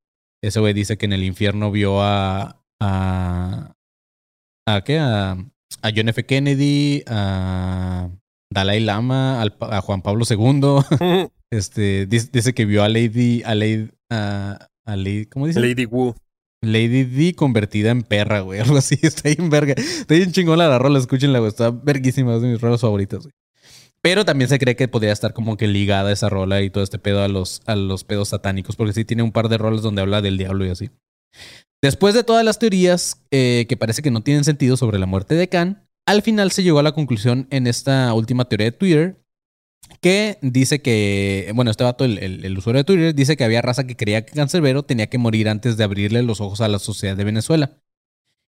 [0.42, 2.64] ese güey dice que en el infierno vio a.
[2.80, 3.74] a.
[4.66, 4.98] ¿A qué?
[4.98, 6.24] A, a John F.
[6.24, 8.10] Kennedy, a
[8.52, 11.28] Dalai Lama, al a Juan Pablo II.
[11.52, 13.42] Este, dice, dice que vio a Lady.
[13.44, 13.90] A Lady.
[14.10, 15.60] A, a Lady ¿Cómo dice?
[15.60, 16.14] Lady Wu.
[16.62, 18.60] Lady D convertida en perra, güey.
[18.60, 18.98] Algo así.
[19.02, 19.74] Está bien verga.
[19.76, 20.98] Está bien chingona la rola.
[20.98, 21.50] Escúchenla, güey.
[21.50, 22.36] Está verguísima.
[22.36, 23.32] Es de mis rolas favoritas, güey.
[24.00, 26.98] Pero también se cree que podría estar como que ligada esa rola y todo este
[26.98, 28.74] pedo a los, a los pedos satánicos.
[28.74, 30.90] Porque sí tiene un par de rolas donde habla del diablo y así.
[31.82, 35.34] Después de todas las teorías eh, que parece que no tienen sentido sobre la muerte
[35.34, 39.18] de Khan, al final se llegó a la conclusión en esta última teoría de Twitter
[40.00, 43.86] que dice que, bueno, este vato, el, el- usuario de Twitter, dice que había raza
[43.86, 47.16] que creía que Cancerbero tenía que morir antes de abrirle los ojos a la sociedad
[47.16, 47.78] de Venezuela.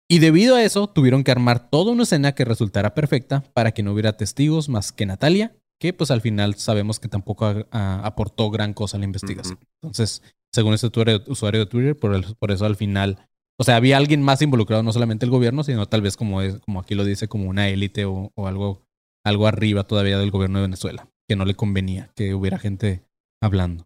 [0.08, 3.82] Y debido a eso, tuvieron que armar toda una escena que resultara perfecta para que
[3.82, 8.06] no hubiera testigos más que Natalia, que pues al final sabemos que tampoco a- a-
[8.06, 9.58] aportó gran cosa a la investigación.
[9.82, 10.22] Entonces,
[10.52, 13.96] según este usuario, usuario de Twitter, por, el- por eso al final, o sea, había
[13.96, 17.04] alguien más involucrado, no solamente el gobierno, sino tal vez como, es, como aquí lo
[17.04, 18.82] dice, como una élite o, o algo,
[19.24, 23.04] algo arriba todavía del gobierno de Venezuela, que no le convenía que hubiera gente
[23.42, 23.84] hablando.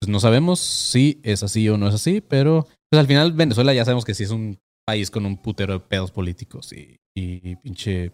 [0.00, 3.72] Pues no sabemos si es así o no es así, pero pues al final Venezuela
[3.74, 7.56] ya sabemos que sí es un país con un putero de pedos políticos y, y
[7.56, 8.12] pinche,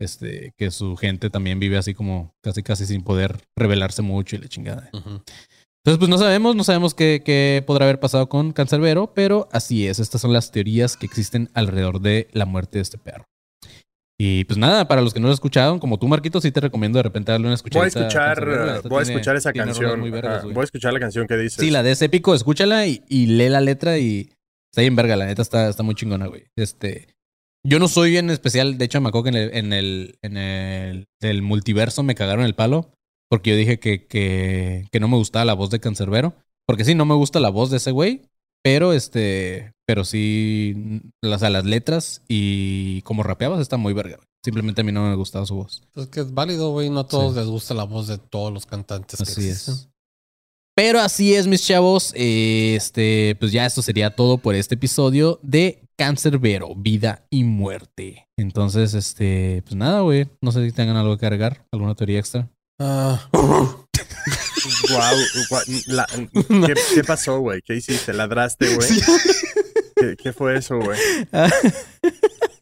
[0.00, 4.40] este, que su gente también vive así como casi casi sin poder rebelarse mucho y
[4.40, 4.90] la chingada.
[4.92, 9.86] Entonces, pues no sabemos, no sabemos qué, qué podrá haber pasado con Cancerbero, pero así
[9.86, 9.98] es.
[9.98, 13.24] Estas son las teorías que existen alrededor de la muerte de este perro.
[14.18, 16.98] Y pues nada, para los que no lo escucharon, como tú, Marquito, sí te recomiendo
[16.98, 17.84] de repente darle una escuchada.
[17.84, 20.10] Voy a escuchar, voy a escuchar esa canción.
[20.10, 21.58] vergas, voy a escuchar la canción que dices.
[21.58, 24.30] Sí, la de ese épico, escúchala y, y lee la letra y
[24.72, 26.44] está bien verga, la neta está, está muy chingona, güey.
[26.56, 27.08] Este,
[27.66, 30.36] yo no soy en especial, de hecho me acuerdo que en el, en el, en
[30.36, 32.90] el del multiverso me cagaron el palo
[33.30, 36.34] porque yo dije que, que, que no me gustaba la voz de Cancerbero.
[36.66, 38.22] Porque sí, no me gusta la voz de ese güey,
[38.62, 44.18] pero este, pero sí, las, a las letras y como rapeabas está muy verga.
[44.42, 45.82] Simplemente a mí no me gustaba su voz.
[45.92, 46.88] Pues que es válido, güey.
[46.90, 47.40] No a todos Sí.
[47.40, 49.88] les gusta la voz de todos los cantantes Así es.
[50.74, 52.12] Pero así es, mis chavos.
[52.16, 58.26] Este, pues ya esto sería todo por este episodio de Cancerbero, vida y muerte.
[58.36, 60.26] Entonces, este, pues nada, güey.
[60.40, 62.50] No sé si tengan algo que agregar, alguna teoría extra.
[62.80, 63.20] Ah,
[65.86, 66.06] la-
[66.66, 67.62] ¿qué, qué pasó, güey?
[67.62, 68.12] ¿Qué hiciste?
[68.12, 68.88] ¿Ladraste, güey?
[69.96, 70.98] ¿Qué, qué fue eso, güey?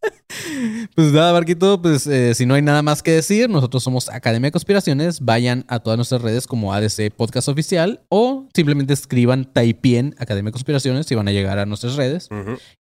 [0.95, 4.49] Pues nada, Marquito, pues eh, si no hay nada más que decir, nosotros somos Academia
[4.49, 5.21] de Conspiraciones.
[5.21, 10.53] Vayan a todas nuestras redes como ADC Podcast Oficial o simplemente escriban Taipien Academia de
[10.53, 12.29] Conspiraciones y van a llegar a nuestras redes.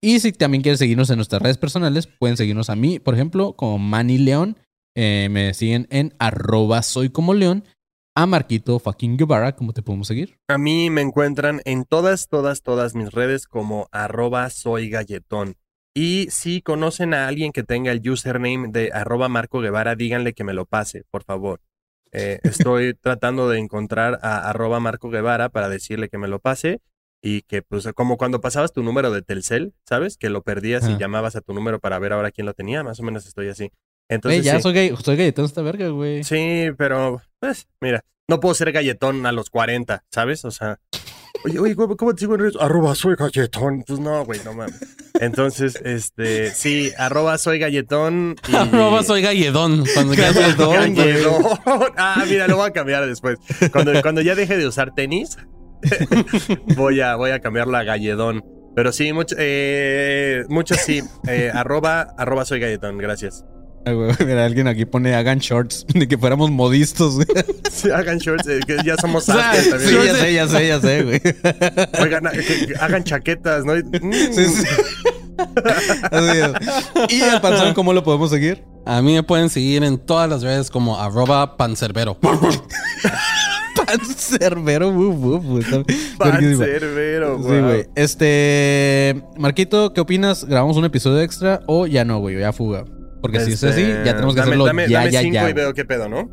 [0.02, 3.54] Y si también quieren seguirnos en nuestras redes personales, pueden seguirnos a mí, por ejemplo,
[3.54, 4.58] como Manny León.
[4.96, 7.64] Eh, me siguen en arroba soy como león.
[8.14, 10.38] A Marquito fucking Guevara, ¿cómo te podemos seguir?
[10.50, 15.56] A mí me encuentran en todas, todas, todas mis redes como arroba soy galletón.
[15.94, 20.44] Y si conocen a alguien que tenga el username de arroba Marco Guevara, díganle que
[20.44, 21.60] me lo pase, por favor.
[22.12, 26.82] Eh, estoy tratando de encontrar a arroba Marco Guevara para decirle que me lo pase
[27.22, 30.18] y que pues como cuando pasabas tu número de Telcel, ¿sabes?
[30.18, 33.00] Que lo perdías y llamabas a tu número para ver ahora quién lo tenía, más
[33.00, 33.72] o menos estoy así.
[34.10, 34.64] Entonces, ya sí.
[34.64, 36.24] soy, gay, soy galletón esta verga, güey.
[36.24, 40.44] Sí, pero, pues, mira, no puedo ser galletón a los 40, ¿sabes?
[40.44, 40.80] O sea,
[41.46, 42.56] oye, oye, ¿cómo te sigo en redes?
[42.60, 43.84] Arroba soy galletón.
[43.86, 44.80] Pues no, güey, no mames.
[45.20, 48.36] Entonces, este, sí, arroba soy galletón.
[48.48, 48.56] Y...
[48.56, 49.84] arroba soy galledón.
[49.94, 50.96] Cuando ya Galledón.
[50.96, 51.44] Galledón.
[51.98, 53.38] Ah, mira, lo voy a cambiar después.
[53.72, 55.38] Cuando, cuando ya deje de usar tenis,
[56.76, 58.44] voy a, voy a cambiarlo a galledón.
[58.76, 61.02] Pero sí, mucho, eh, muchos sí.
[61.28, 63.46] Eh, arroba, arroba soy galletón, gracias.
[63.86, 67.16] Ay, güey, Mira, alguien aquí pone hagan shorts de que fuéramos modistos.
[67.16, 67.28] güey.
[67.72, 69.90] Sí, hagan shorts, eh, que ya somos sea, sastres también.
[69.90, 71.22] Sí, ya sé, ya sé, ya sé, güey.
[72.02, 73.74] Oigan, a- que- que hagan chaquetas, ¿no?
[73.74, 74.14] Mm.
[74.32, 74.66] Sí, sí.
[76.12, 77.12] Así es.
[77.12, 78.64] ¿Y el panzón cómo lo podemos seguir?
[78.86, 82.20] A mí me pueden seguir en todas las redes como arroba pancerbero.
[83.76, 84.92] Pancerbero.
[86.18, 87.86] Pancerbero, Sí, güey.
[87.96, 89.24] Este.
[89.38, 90.46] Marquito, ¿qué opinas?
[90.46, 92.40] ¿Grabamos un episodio extra o ya no, güey?
[92.40, 92.86] Ya fuga.
[93.22, 95.34] Porque si es así, Este, ya tenemos que dame- hacerlo dame, ya, dame ya, cinco
[95.36, 95.50] ya.
[95.50, 96.30] y veo qué pedo, ¿no?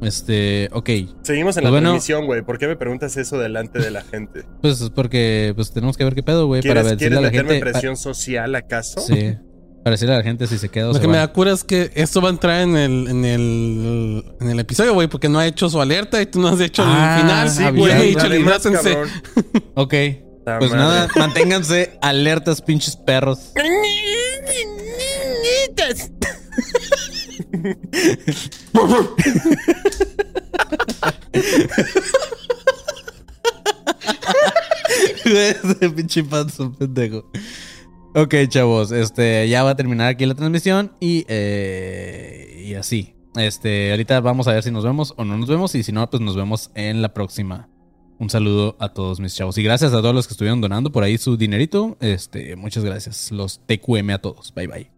[0.00, 0.88] Este, ok.
[1.22, 1.90] Seguimos en Pues la bueno.
[1.90, 2.42] transmisión, güey.
[2.42, 4.44] ¿Por qué me preguntas eso delante de la gente?
[4.62, 6.62] Pues es porque pues tenemos que ver qué pedo, güey.
[6.62, 7.68] Para ¿Quieres, decirle ¿quieres a la meterme gente.
[7.68, 9.00] en presión social acaso?
[9.00, 9.34] ah, sí.
[9.84, 11.52] Para decirle a la gente si se queda o Lo se que me da cura
[11.52, 15.28] es que esto va a entrar en el, en el, en el episodio, güey, porque
[15.28, 17.50] no ha hecho su alerta y tú no has hecho Ah, el final.
[17.50, 17.92] sí, güey.
[17.92, 18.98] he dicho el Además, hidrátense.
[19.74, 19.94] Ok.
[20.58, 20.76] Pues madre.
[20.76, 23.52] nada, manténganse alertas, pinches perros.
[35.24, 37.30] Ese pinche panzo, pendejo.
[38.14, 43.14] Ok, chavos, este, ya va a terminar aquí la transmisión y, eh, y así.
[43.36, 46.08] Este, ahorita vamos a ver si nos vemos o no nos vemos y si no,
[46.08, 47.68] pues nos vemos en la próxima.
[48.18, 51.04] Un saludo a todos mis chavos y gracias a todos los que estuvieron donando por
[51.04, 51.96] ahí su dinerito.
[52.00, 53.30] Este, muchas gracias.
[53.30, 54.52] Los TQM a todos.
[54.54, 54.97] Bye bye.